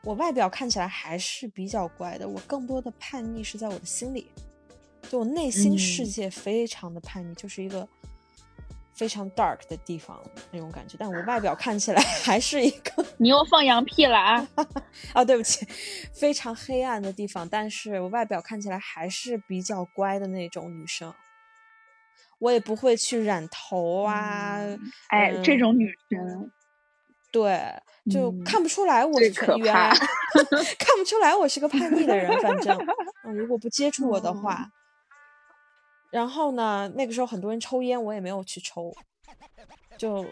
[0.04, 4.30] 我外表看起来还是比较乖的，我更多的叛逆是在我的心里，
[5.10, 7.88] 就我内心世界非常的叛逆，就是一个
[8.93, 10.97] 非常 dark 的地方那种感觉。
[10.99, 14.47] 但我外表看起来 还是一个， 你又放羊屁了啊！
[15.14, 15.66] 啊，对不起，
[16.14, 21.14] 非常黑暗的地方，但是我外表看起来还是比较乖的那种女生，
[22.39, 24.58] 我也不会去染头啊，
[25.08, 26.51] 哎，这种女生。
[27.34, 27.59] 对，
[28.11, 29.89] 就看不出来我是原来
[30.77, 32.31] 看不出来我是个叛逆的人。
[32.39, 32.77] 反正，
[33.25, 34.69] 嗯，如果不接触我的话，
[36.11, 38.93] 然后呢，那个时候很多人抽烟，我也没有去抽。
[39.97, 40.23] 就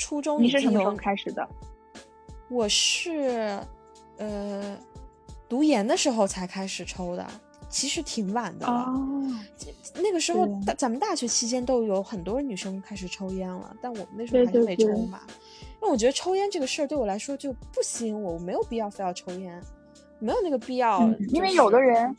[0.00, 1.48] 初中，你是什么时候开始的？
[2.50, 3.60] 我是
[4.16, 4.76] 呃
[5.48, 7.24] 读研的时候才开始抽的，
[7.68, 8.86] 其实挺晚的了。
[9.94, 10.44] 那个时候，
[10.76, 15.20] 咱们大学期间都有很多女生开始抽烟了，但我们那时候还是没抽嘛。
[15.28, 15.34] 因
[15.80, 19.62] 为我觉得抽烟这个事儿对我来说就不吸引我，我没有必要非要抽烟，
[20.18, 21.08] 没有那个必要。
[21.28, 22.16] 因为有的人，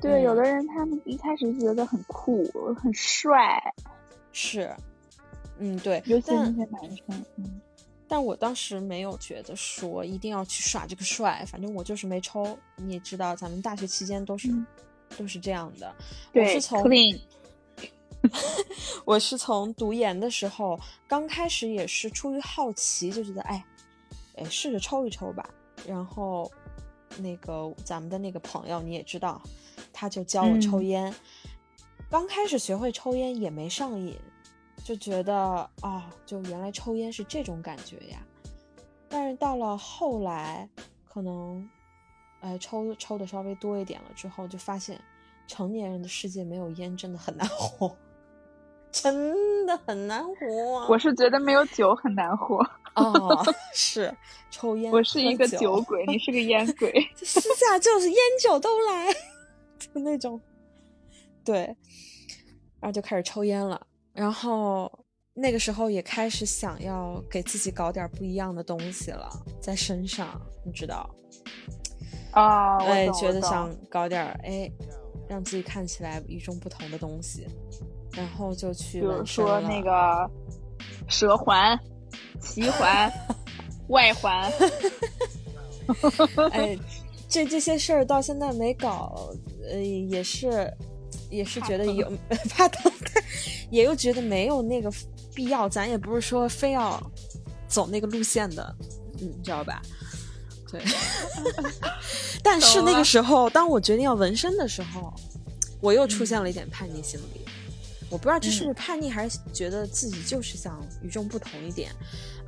[0.00, 2.44] 对有的人，他们一开始觉得很酷、
[2.80, 3.60] 很帅，
[4.32, 4.74] 是，
[5.58, 7.60] 嗯，对，尤其那些男生，嗯。
[8.06, 12.56] 但我当时没有觉得说一定要去耍这个帅，反正我就是没抽。
[12.76, 14.48] 你也知道，咱们大学期间都是
[15.16, 15.92] 都是这样的。
[16.32, 16.84] 对，是从。
[19.04, 23.64] 我是从读研的时候，刚开始也是出于好奇，就觉得哎，
[24.36, 25.48] 哎，试着抽一抽吧。
[25.86, 26.50] 然后，
[27.18, 29.40] 那个咱们的那个朋友你也知道，
[29.92, 31.14] 他就教我抽烟。
[32.10, 34.18] 刚开始学会抽烟也没上瘾，
[34.84, 38.22] 就觉得啊，就原来抽烟是这种感觉呀。
[39.08, 40.68] 但是到了后来，
[41.08, 41.68] 可能，
[42.40, 45.00] 哎，抽抽的稍微多一点了之后，就发现
[45.46, 47.94] 成年人的世界没有烟真的很难 活。
[49.02, 52.64] 真的很难活，我是觉得没有酒很难活。
[52.94, 54.14] 哦，是
[54.52, 54.92] 抽烟。
[54.92, 56.92] 我是一个酒鬼，你是个烟 鬼。
[57.16, 59.12] 私下就是烟酒都来，
[59.78, 60.40] 就那种。
[61.44, 61.76] 对，
[62.80, 64.90] 然后就开始抽烟了，然后
[65.34, 69.28] 那个时候也开始想要给自己搞点不一样的东西了，
[69.60, 71.12] 在身上，你知道？
[72.30, 74.70] 啊，我哎，懂我懂觉得想搞点儿哎，
[75.28, 77.46] 让自己看起来与众不同的东西，
[78.16, 80.30] 然后就去比如说那个
[81.08, 81.78] 蛇环、
[82.40, 83.12] 脐环、
[83.88, 84.50] 外环，
[86.52, 86.78] 哎，
[87.28, 89.30] 这这些事儿到现在没搞，
[89.68, 90.72] 呃，也是
[91.30, 92.10] 也是觉得有
[92.50, 92.90] 怕疼，
[93.70, 94.92] 也又觉得没有那个
[95.34, 97.02] 必要，咱也不是说非要
[97.66, 98.74] 走那个路线的，
[99.20, 99.82] 嗯你知道吧？
[100.70, 100.82] 对。
[102.42, 105.12] 但是那个时候，当我决定要纹身的时候，
[105.80, 107.43] 我又出现了一点叛逆心理。
[108.14, 111.90] 我不知道这是不是叛逆，还是觉得自己就是想与众不同一点。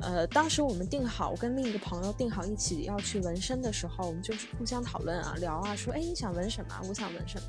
[0.01, 6.81] 呃，当时我们定好，我跟另一个朋友定好一起要去纹身的时候，我们就是互相讨论啊，聊啊，说，哎，你想纹什么？
[6.89, 7.37] 我想纹什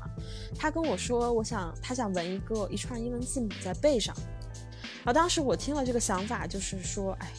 [0.58, 4.12] 他跟我说，我想，他想纹一个一串英文字母在背上。
[5.04, 7.30] 然后当时我听了这个想法，就是说，哎，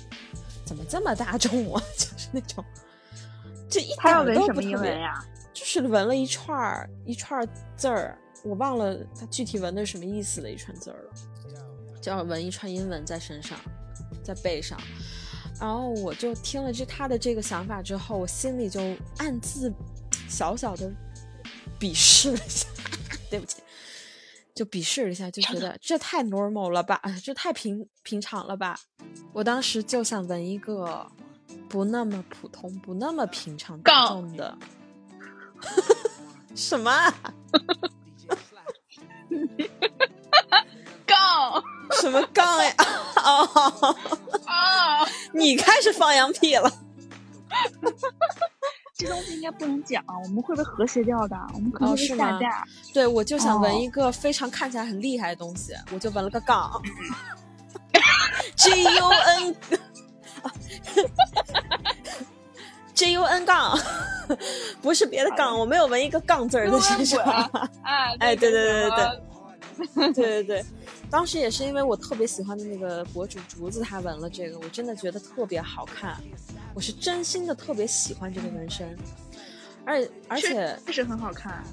[0.64, 1.84] 怎么这么大众啊？
[1.98, 2.64] 就是那种，
[3.70, 5.26] 这一点儿都纹什么英不特别文呀？
[5.52, 11.14] 就是纹了一串儿一串字儿，我忘了他具体纹的是什么意思的一串字儿了，
[12.02, 13.58] 就要纹一串英文在身上，
[14.24, 14.80] 在背上。
[15.60, 18.80] 然后我就听了这他的这个想法之后，我心里就
[19.18, 19.74] 暗自
[20.30, 20.90] 小小的
[21.78, 22.68] 鄙视了一下，
[23.30, 23.62] 对不起，
[24.56, 28.80] 就鄙视了一下，就觉得这太 normal 了吧，这太平平常了吧。
[29.34, 31.06] 我当时就想纹一个
[31.68, 34.58] 不那么普通、不那么平常大众的。
[36.56, 37.14] 什么啊？
[41.06, 41.64] 杠
[42.02, 42.74] 什么杠呀？
[43.18, 43.96] 哦，
[44.46, 45.06] 啊！
[45.34, 46.72] 你开始放羊屁了。
[48.96, 52.64] 这东西应该不能讲，我们会被和谐掉的，我们可能是吗下架。
[52.94, 56.82] 对，我就想哦纹一个非常看起来很厉害的东西，我就纹了个杠。
[58.56, 59.56] G U N
[63.06, 63.78] jun 杠。
[64.80, 67.18] 不是别的杠我没有纹一个杠字儿的其实
[68.20, 68.92] 哎对对对对
[69.96, 70.14] 对对。
[70.14, 70.44] 对。
[70.44, 70.66] 对
[71.10, 76.16] 当时也是因为我特别喜欢的那个博主竹子他纹了这个我真的觉得特别好看。
[76.76, 78.96] 我是真心的特别喜欢这个纹身。
[79.86, 81.64] 而且而且确实很好看。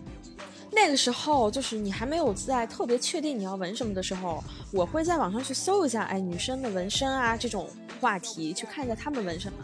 [0.77, 7.67] 那个时候就是你还没有在特别确定你要纹什么的时候，我会在网上去搜一下，哎，女生的纹身啊这种
[7.99, 9.59] 话题，去看一下她们纹什么。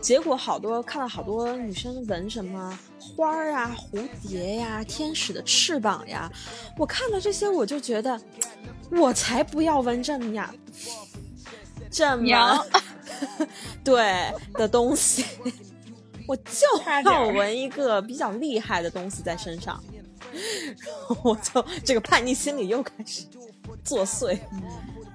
[0.00, 6.28] 结果好多看到好多女生纹什么花儿啊、蝴蝶呀、天使的翅膀呀，
[6.76, 8.20] 我看到这些我就觉得，
[8.90, 10.52] 我才不要纹这么呀，
[11.88, 12.66] 这么娘
[13.84, 15.24] 对的东西，
[16.26, 16.66] 我就
[17.04, 19.80] 要纹一个比较厉害的东西在身上。
[20.78, 23.24] 然 后我就这个叛逆心理又开始
[23.84, 24.38] 作祟，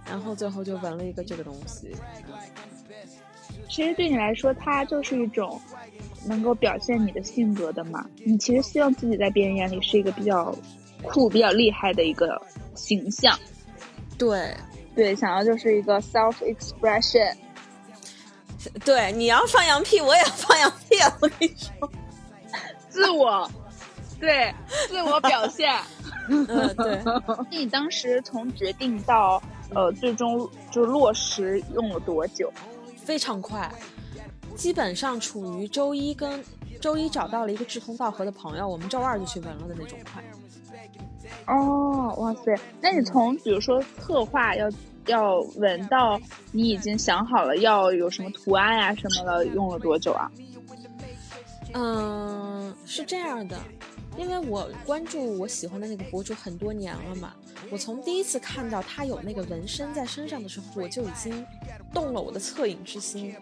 [0.10, 1.96] 然后最后就纹了一个这个东西。
[3.70, 5.60] 其实对你来说，它就是一种
[6.26, 8.06] 能够表现你的性格的嘛。
[8.24, 10.56] 你其实希望自己在别人眼里是一个比较
[11.02, 12.40] 酷、比较厉害的一个
[12.76, 13.38] 形象。
[14.18, 14.56] 对
[14.96, 17.36] 对，想要就是一个 self expression。
[18.86, 21.18] 对，你要放羊屁，我也要放羊屁啊！
[21.20, 21.92] 我跟你说，
[22.90, 23.50] 自我，
[24.24, 24.56] 对，
[24.88, 25.70] 自我表现。
[26.30, 26.48] 嗯，
[26.78, 27.04] 对，
[27.52, 29.44] 你当时从决定到
[29.76, 32.50] 呃最终就落实用了多久？
[32.96, 33.70] 非常快，
[34.56, 36.42] 基本上处于周一跟
[36.80, 40.24] 周一找到了一个志同道合的朋友，我们周二就去纹了的那种快。
[41.54, 42.56] 哦，哇塞！
[42.80, 44.70] 那你从比如说策划要
[45.08, 46.18] 要纹到
[46.54, 50.32] 你已经想好了要有什么图案呀、什么的，用了多久啊？
[51.74, 53.60] 嗯，是这样的，
[54.18, 57.34] 因为我关注我喜欢的那个博主很多年了嘛，
[57.72, 61.46] 我从第一次看到他有那个纹身在身上的时候，我就已经
[61.94, 63.36] 动了我的恻隐之心。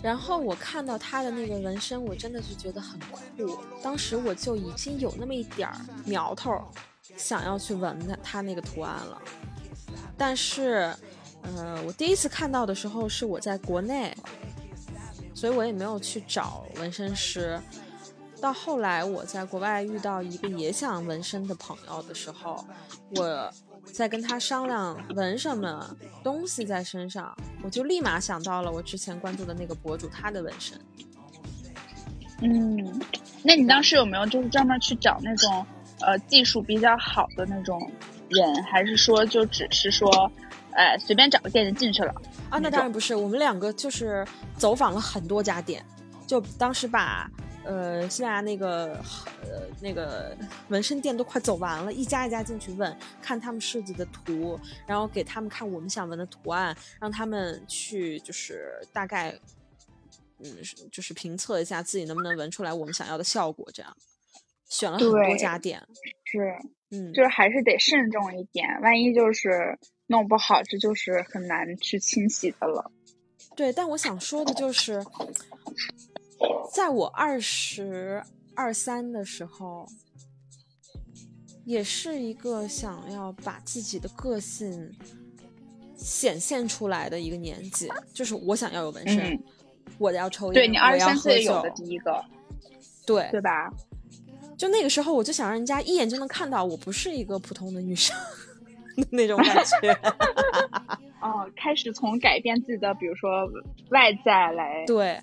[0.00, 3.58] 然后我看到他的那个纹身，我真的是觉得很酷。
[3.82, 6.64] 当时我就已经有那么一点儿苗头，
[7.16, 9.20] 想要去纹他他那个图案了。
[10.16, 10.94] 但是，
[11.42, 14.16] 呃，我第一次看到的时候是我在国内，
[15.34, 17.60] 所以我也没有去找纹身师。
[18.40, 22.64] 到后来我在国外遇到一个也想纹身的朋友的时候，
[23.16, 23.52] 我
[23.92, 30.78] 在跟他商量纹什么东西在身上，我就立马想到了我之前关注的那个博主他的纹身。
[32.40, 33.00] 嗯，
[33.42, 35.66] 那你当时有没有就是专门去找那种
[36.00, 37.90] 呃技术比较好的那种
[38.28, 40.30] 人，还是说就只是说
[40.72, 42.14] 哎，随便找个店就进去了。
[42.48, 44.24] 啊，那当然不是，我们两个就是
[44.56, 45.84] 走访了很多家店，
[46.26, 47.28] 就当时把
[47.68, 48.94] 呃西班牙那个
[49.42, 50.36] 呃那个
[50.70, 59.38] 纹身店都快走完了，一家一家进去问，看他们设计的图，然后给他们看我们想纹的图案，让他们去就是大概
[60.42, 60.56] 嗯
[60.90, 63.96] 就是评测一下自己能不能纹出来我们想要的效果，这样
[64.68, 65.80] 选了很多家店，
[66.24, 66.58] 是
[66.90, 69.78] 嗯，就是还是得慎重一点，万一就是。
[70.10, 72.90] 弄不好，这就是很难去清洗的了。
[73.54, 75.04] 对，但我想说的就是，
[76.72, 78.22] 在我二十
[78.54, 79.86] 二三的时候，
[81.64, 84.92] 也是一个想要把自己的个性
[85.96, 89.42] 显现出来的一个年纪，就是我想要有纹身，嗯、
[89.98, 92.24] 我要抽烟，对你二十三岁有的第一个，
[93.06, 93.72] 对对吧？
[94.56, 98.16] 就那个时候，我就想让人家一眼就能看到我不是一个普通的女生。
[99.12, 99.92] 那种感觉
[101.22, 103.46] 哦，开始从改变自己的，比如说
[103.90, 104.84] 外在来。
[104.86, 105.20] 对，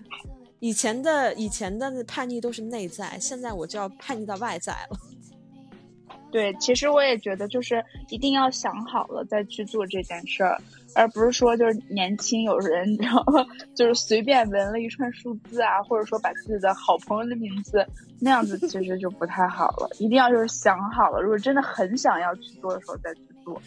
[0.60, 4.98] 以前的以前的叛逆都是内在，现在我就要叛逆到外在了。
[6.32, 10.60] 对，其实我也觉得，就是一定要想好了再去做这件事儿，
[10.94, 13.24] 而不是说就是年轻有人，然后
[13.74, 17.86] 就是随便纹了一串数字啊，或者说把自己的好朋友的名字
[18.20, 19.90] 那样子，其实就不太好了。
[19.98, 23.62] 一定要就是想好了，如果真的很想要去做的时候再去做。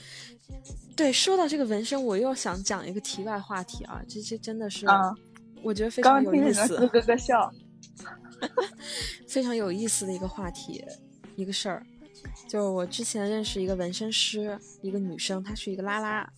[0.94, 5.14] 对，说到这个纹身，我又想讲一个题外话题啊，这些真的是，啊、
[5.62, 7.50] 我觉得非常有意思，咯咯咯笑，
[9.28, 10.84] 非常有意思的一个话题，
[11.36, 11.84] 一个事儿。
[12.48, 16.28] 就是我之前认识一个纹身师，一个女生，她是一个拉拉，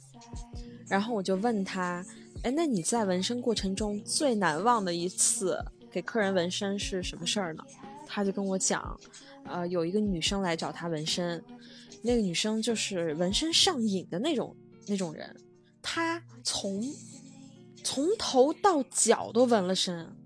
[0.89, 2.05] 然后我就问她，
[2.43, 5.59] 哎，那你在纹身过程中最难忘的一次
[5.91, 7.65] 给客人纹身是什么事儿呢？
[8.07, 8.99] 她就跟我讲，
[9.45, 11.43] 呃，有一个女生来找她纹身，
[12.03, 14.55] 那个女生就是纹身上瘾的那种
[14.87, 15.35] 那种人，
[15.81, 16.83] 她从
[17.83, 20.17] 从头到脚都纹了身，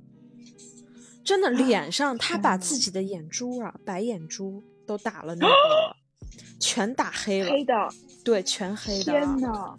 [1.24, 4.62] 真的脸上他把自己的眼珠啊，白眼珠。
[4.86, 5.96] 都打了那个，
[6.60, 7.88] 全打黑了，黑的，
[8.22, 9.74] 对，全黑的，天呐，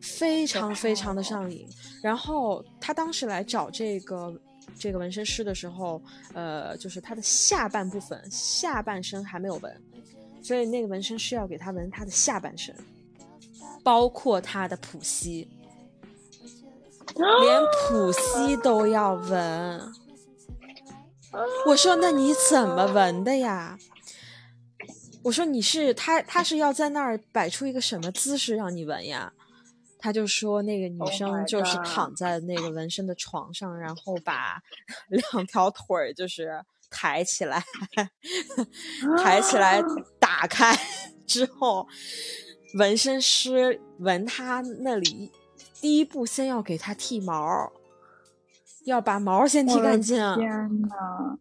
[0.00, 1.66] 非常非常的上瘾。
[2.00, 4.40] 然后他当时来找这个
[4.78, 6.00] 这个纹身师的时候，
[6.34, 9.82] 呃，就是他的下半部分，下半身还没有纹，
[10.40, 12.72] 所以那个纹身师要给他纹他的下半身，
[13.82, 15.48] 包括他的普膝，
[17.16, 19.92] 连普西都要闻。
[21.66, 23.78] 我说：“那你怎么闻的呀？”
[25.24, 29.32] 我说你是他，他是要在那儿摆出一个什么姿势让你闻呀？
[29.98, 34.62] 他就说那个女生就是躺在那个纹身的床上，然后把
[35.10, 37.62] 两条腿儿就是抬起来，
[39.18, 39.82] 抬起来
[40.20, 40.78] 打开
[41.26, 41.86] 之后，
[42.78, 45.32] 纹身师纹他那里，
[45.80, 47.72] 第一步先要给它剃毛，
[48.84, 51.38] 要把毛先剃干净，天呐，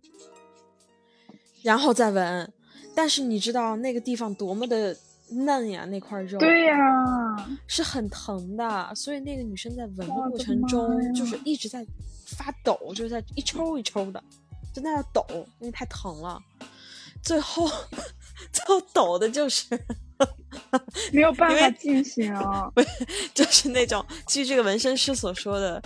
[1.64, 2.54] 然后再闻。
[2.96, 4.98] 但是你知道那个地方多么的
[5.30, 6.76] 嫩呀，那块肉，对呀，
[7.68, 8.94] 是很疼的。
[8.96, 11.86] 所以那个女生在闻的过程中，就是一直在
[12.26, 14.24] 发抖，就是在一抽一抽的，
[14.74, 15.24] 就在那抖，
[15.60, 16.42] 因为太疼了。
[17.22, 17.68] 最后，
[18.52, 19.80] 最后抖的就是
[21.12, 22.34] 没有办法进行，
[23.34, 25.82] 就是那种据这个纹身师所说的，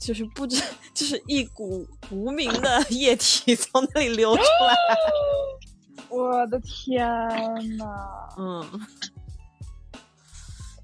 [0.00, 0.62] 就是不知，
[0.94, 4.74] 就是一股无名的液体从那里流出来。
[6.08, 7.06] 我的天
[7.78, 7.86] 呐！
[8.36, 8.86] 嗯，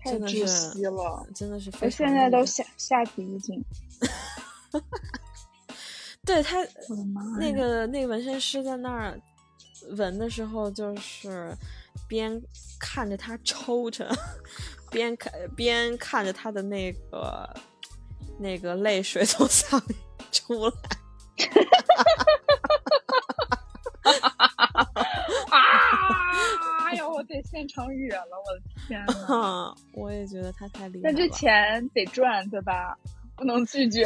[0.03, 1.71] 太窒息了，真的是。
[1.83, 3.63] 我现在都下下体一紧。
[6.25, 6.59] 对他，
[6.89, 7.23] 我的妈！
[7.39, 9.21] 那个那个纹身师在那儿
[9.97, 11.55] 纹的时候，就是
[12.09, 12.43] 边
[12.81, 14.11] 看着他抽着，
[14.91, 17.49] 边看边看着他的那个
[18.39, 19.95] 那个泪水从嗓里
[20.33, 20.73] 出来。
[25.51, 26.87] 啊！
[26.87, 29.75] 哎呦，我得现场哕了，我的天呐！
[29.93, 31.15] 我也觉得他太厉害了。
[31.15, 32.97] 但这钱得赚，对吧？
[33.37, 34.05] 不能拒绝。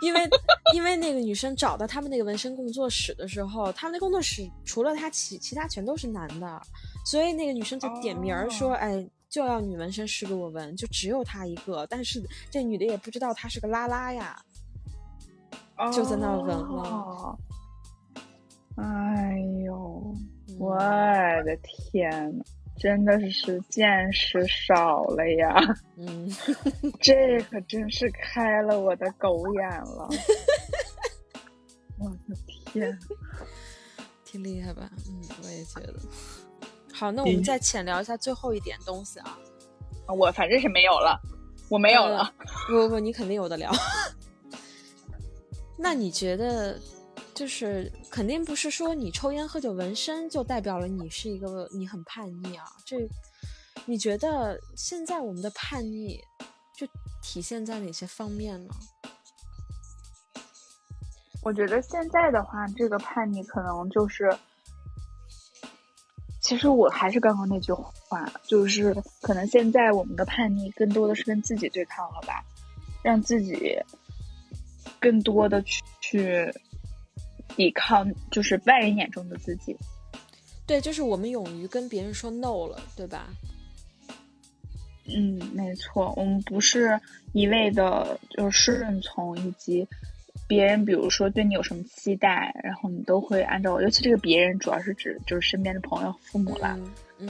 [0.00, 0.28] 因为
[0.74, 6.62] 因为那个女生找到他们那个纹身工作室的时候，他们那工作室除了他其其他全都是男的，
[7.04, 14.40] 所以那个女生就点名儿说：“哦、哎，就要女纹身师给我纹，就只有他一个。”但是这女的也不知道他是个拉拉呀，
[15.92, 16.82] 就在那纹了。
[16.82, 17.38] 哦
[18.80, 20.14] 哎呦，
[20.56, 22.44] 我的天呐，
[22.78, 25.54] 真的是见识少了呀！
[25.96, 26.30] 嗯，
[27.00, 30.08] 这可真是开了我的狗眼了。
[31.98, 32.36] 我的
[32.66, 32.98] 天，
[34.24, 34.88] 挺厉害吧？
[35.08, 35.94] 嗯，我也觉得。
[36.92, 39.38] 好，那我们再浅聊一下最后一点东西啊。
[40.06, 41.20] 我反正是没有了，
[41.68, 42.32] 我没有了。
[42.68, 43.70] 不不不，你肯定有的聊。
[45.76, 46.78] 那你觉得，
[47.38, 52.64] 就是肯定不是说你抽烟喝酒纹身就代表了你是一个你很叛逆啊？
[52.84, 52.96] 这，
[53.86, 56.20] 你觉得现在我们的叛逆
[56.76, 56.84] 就
[57.22, 58.74] 体现在哪些方面呢？
[61.44, 64.36] 我觉得现在的话，这个叛逆可能就是，
[66.42, 68.92] 其实我还是刚刚那句话，就是
[69.22, 72.44] 可能现在我们的叛逆更多的是跟自己对抗了吧，
[73.00, 73.80] 让自己
[74.98, 76.52] 更多的去去
[77.58, 79.76] 抵抗，就是外人眼中的自己。
[80.64, 83.26] 对，就是我们勇于跟别人说 no 了，对吧？
[85.06, 87.00] 嗯，没错，我们不是
[87.32, 89.86] 一味的就是顺从以及。
[90.46, 96.78] 别人比如说对你有什么期待，然后你都会按照，尤其这个别人主要是指就是身边的朋友、父母啦，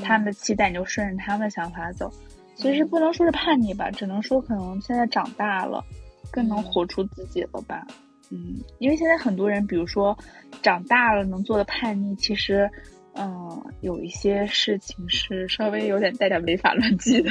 [0.04, 2.12] 他们的期待你就顺着他们的想法走。
[2.54, 5.84] 其实不能说是叛逆吧，只能说可能现在长大了，
[6.30, 7.84] 更能活出自己了吧。
[7.88, 8.07] 嗯，
[8.78, 10.16] 因为现在很多人，比如说
[10.62, 12.70] 长大了能做的叛逆，其实
[13.14, 17.30] 嗯有一些事情是稍微有点带点违法乱纪的，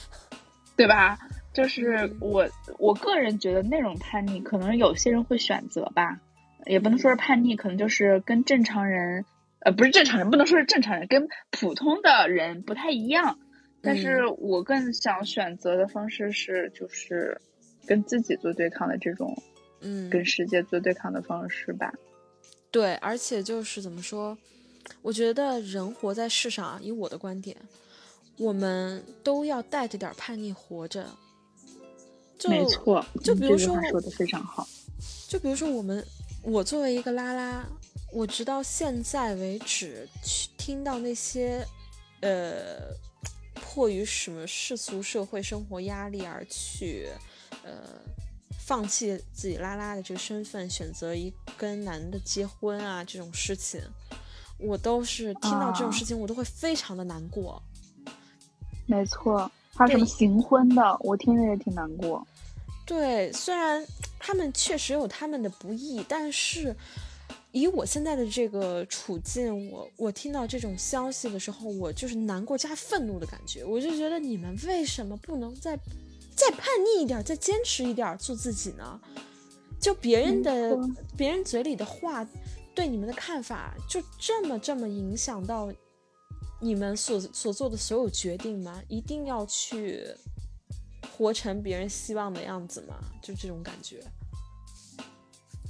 [0.76, 1.18] 对吧？
[1.52, 2.46] 就是我，
[2.78, 6.20] 我个人觉得那种叛逆，可能有些人会选择吧，
[6.66, 9.24] 也不能说是叛逆，可能就是跟正常人，
[9.60, 13.38] 呃，不是正常人，不能说是正常人，跟普通的人不太一样。
[13.82, 17.40] 但是我更想选择的方式是，就是
[17.86, 19.34] 跟自己做对抗的这种，
[19.80, 21.92] 嗯，跟世界做对抗的方式吧。
[22.70, 24.36] 对，而且就是怎么说，
[25.02, 27.56] 我觉得人活在世上啊，以我的观点，
[28.38, 31.06] 我们都要带着点叛逆活着。
[32.48, 34.68] 没错，就比如说说的非常好。
[35.26, 36.04] 就比如说我们，
[36.42, 37.64] 我作为一个拉拉，
[38.12, 41.66] 我直到现在为止，去听到那些，
[42.20, 42.94] 呃，
[43.54, 47.08] 迫于什么世俗社会生活压力而去，
[47.64, 47.72] 呃，
[48.66, 53.80] 放弃自己拉拉的这个身份，选择一跟男的结婚啊这种事情，
[54.58, 57.62] 我都是听到这种事情，我都会非常的难过。
[58.86, 59.48] 没错。
[59.76, 62.26] 还有什么行婚的，我听着也挺难过。
[62.84, 63.86] 对，虽然
[64.18, 66.74] 他们确实有他们的不易，但是
[67.52, 73.64] 以我现在的这个处境，我我听到这种消息的时候，我就是难过加愤怒的感觉。
[73.64, 75.78] 我就觉得你们为什么不能再
[76.36, 79.00] 再叛逆一点，再坚持一点，做自己呢？
[79.80, 80.78] 就别人的
[81.16, 82.26] 别人嘴里的话，
[82.74, 85.72] 对你们的看法，就这么这么影响到。
[86.58, 88.80] 你们所所做的所有决定吗？
[88.88, 90.02] 一定要去
[91.12, 92.94] 活成别人希望的样子吗？
[93.22, 94.02] 就这种感觉。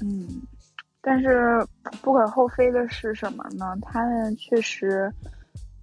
[0.01, 0.41] 嗯，
[1.01, 1.67] 但是
[2.01, 3.77] 不可厚非的是什么呢？
[3.83, 5.13] 他们确实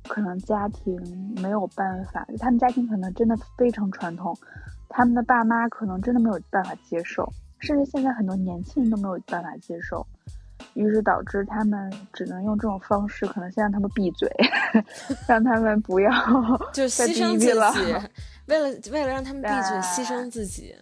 [0.07, 0.97] 可能家庭
[1.35, 4.33] 没有办法，他们家庭可能真的非常传统，
[4.95, 7.27] 他们的爸妈可能真的没有办法接受，
[7.59, 10.05] 甚至现在很多年轻人都没有办法接受。
[10.75, 14.29] 于是导致他们只能用这种方式，可能先让他们闭嘴，
[15.27, 16.09] 让他们不要
[16.71, 17.93] 就牺牲自己，
[18.47, 20.73] 为了为了让他们闭嘴，牺牲自己。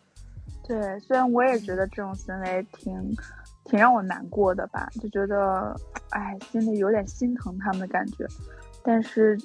[0.66, 3.16] 对，虽然我也觉得这种行为挺
[3.64, 5.74] 挺让我难过的吧，就觉得
[6.10, 8.26] 哎，心里有点心疼他们的感觉，
[8.82, 9.38] 但是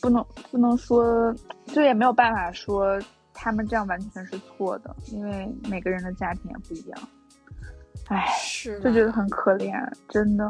[0.00, 1.32] 不能不能说，
[1.66, 3.00] 就也没有办法说
[3.42, 7.08] 他们这样完全是错的，因为每个人的家庭也不一样。
[8.08, 9.72] 唉，是就觉得很可怜，
[10.10, 10.44] 真的。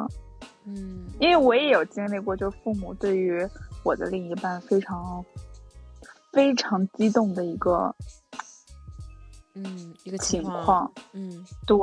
[0.65, 3.47] 嗯，因为我也有经历过，就父母对于
[3.85, 5.25] 我的另一半非常
[6.33, 7.95] 非常激动的一个，
[9.55, 10.91] 嗯，一个情况。
[11.13, 11.79] 嗯，对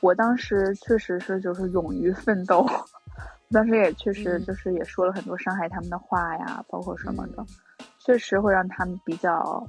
[0.00, 2.66] 我当时确实是就是勇于奋斗，
[3.52, 7.46] 当时也确实就是也说了很多伤害他们的话呀，包括什么的，
[8.00, 9.64] 确实会让他们比较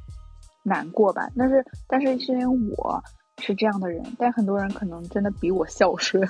[0.64, 1.30] 难过吧。
[1.38, 3.02] 但是，但是是因为我。
[3.38, 6.22] 是这样的人，但很多人可能真的比我孝顺，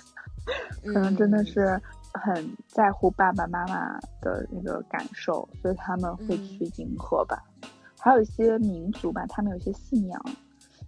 [0.86, 1.78] 可能真的是
[2.14, 7.44] 很在乎爸爸妈妈的那个感受，所以他们会去迎合吧。
[7.99, 10.22] 还有一些民族吧，他们有些信仰，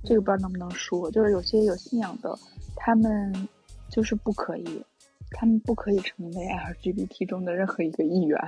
[0.05, 2.33] 这个不知道能不能说，就是有些有信仰的，
[2.77, 3.49] 他们
[3.89, 4.85] 就是不可以，
[5.31, 6.45] 他们不可以成为
[6.81, 8.39] LGBT 中的任何一个一员，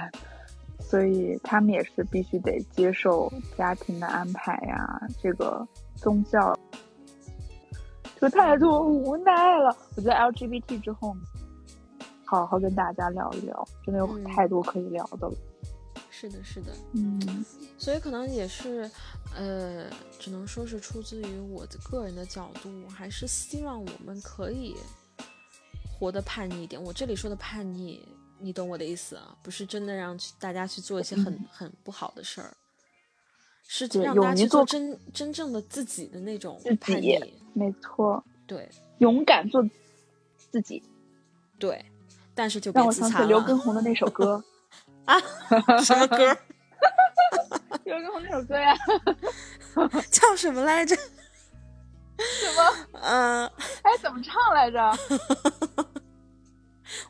[0.87, 6.57] 所以他们也是必须得接受家庭的安排呀，这个宗教。
[8.21, 9.75] 就太多无奈了。
[9.95, 11.15] 我觉得 LGBT 之后，
[12.23, 15.35] 好好跟大家聊一聊，真的有太多可以聊的了。
[16.09, 17.45] 是的，是的，嗯，
[17.77, 18.89] 所以可能也是，
[19.35, 24.77] 呃，只能说是出自于我的个人的角度，还是希望我们可以
[25.99, 26.81] 活得叛逆一点。
[26.81, 28.07] 我这里说的叛逆，
[28.45, 29.35] 你懂我的意思啊？
[29.41, 32.55] 不是真的让大家去做一些很很不好的事儿。
[33.67, 37.33] 是让大家去做真真正的自己的那种自叛己逆。
[37.53, 38.69] 没错，对
[38.99, 39.67] 勇敢做
[40.51, 40.83] 自己，
[41.57, 41.83] 对，
[42.35, 44.43] 但是就别让我想起刘畊宏的那首歌。
[45.05, 45.19] 啊！
[45.83, 46.37] 什么歌？
[47.85, 48.75] 刘畊宏那首歌呀，
[50.11, 50.95] 叫什么来着？
[50.95, 51.01] 什
[52.55, 52.99] 么？
[53.01, 53.47] 嗯、
[53.81, 54.91] 哎，怎么唱来着？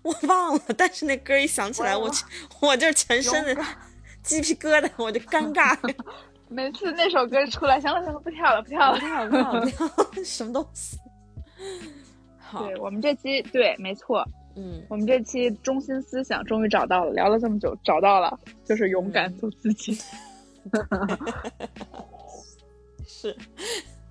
[0.05, 2.17] 我忘了，但是那歌一响起来，我我就
[2.61, 3.55] 我就全身的
[4.21, 5.75] 鸡皮疙瘩，我就尴 尬。
[6.47, 8.99] 每次那首歌出来，行了行了，不跳了不跳了。
[8.99, 9.89] 不跳了不跳了跳，
[10.23, 10.99] 什么东西？
[12.37, 14.23] 好，对我们这期对，没错，
[14.55, 19.97] 嗯，我们这期中心思想终于找到了，聊了这么久，找到了，就是勇敢做自己。
[23.07, 23.35] 是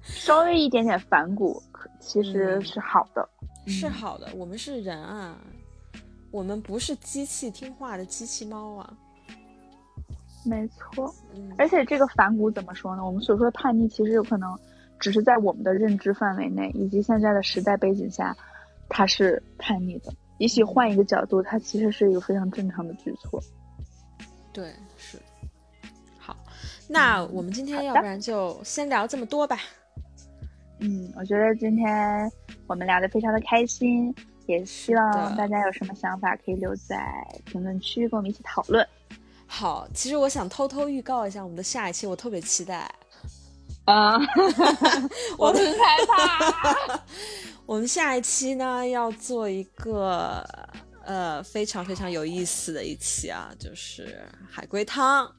[0.03, 3.29] 稍微一点点反骨，可其实嗯是好的。
[3.67, 5.39] 是好的，我们是人啊，
[6.35, 8.93] 我们不是机器听话的机器猫啊。
[10.45, 13.07] 没错，嗯，而且这个反骨怎么说呢？
[13.07, 14.59] 我们所说的叛逆，其实有可能
[14.99, 18.37] 只是在我们的认知范围内，以及现在的时代背景下，
[18.89, 20.13] 它是叛逆的。
[20.39, 23.41] 也许换一个角度，它其实是一个非常正常的举措。
[24.53, 25.17] 对，是。
[26.19, 26.37] 好，
[26.89, 29.57] 那我们今天要不然就先聊这么多吧。
[30.81, 32.29] 嗯，我觉得今天
[32.67, 34.13] 我们聊得非常的开心，
[34.47, 37.03] 也希望大家有什么想法可以留在
[37.45, 38.87] 评论区跟我们一起讨论。
[39.47, 42.91] 好，其实我想偷偷预告一下我们的下一期，我特别期待。
[43.85, 44.17] 啊，
[45.39, 47.01] 我很害怕。
[47.67, 50.43] 我们下一期呢要做一个
[51.05, 55.31] 呃非常非常有意思的一期啊，就是海龟汤。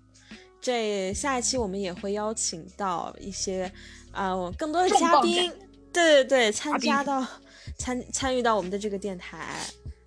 [0.61, 3.71] 这下一期我们也会邀请到一些
[4.11, 5.51] 啊、呃更多的嘉宾，
[5.93, 7.25] 对对对，参加到
[7.77, 9.57] 参参与到我们的这个电台，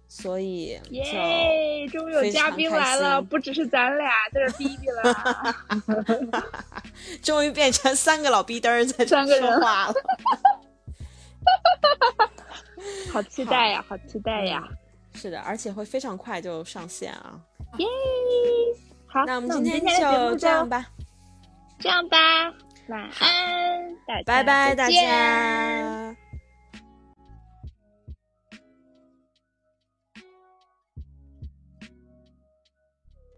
[0.08, 1.86] 所以耶！
[1.92, 5.54] 终于有嘉宾来了，不只是咱俩在这逼逼了。
[7.22, 9.94] 终于变成三个老逼嘚儿在这说话了。
[13.12, 14.62] 好期待呀，好期待呀！
[15.14, 17.40] 是的，而且会非常快就上线啊。
[17.78, 17.86] 耶！
[19.06, 20.86] 好，那我们今今天就这样吧，
[21.78, 22.18] 这样吧，
[22.88, 26.16] 晚安，大家拜拜，大家。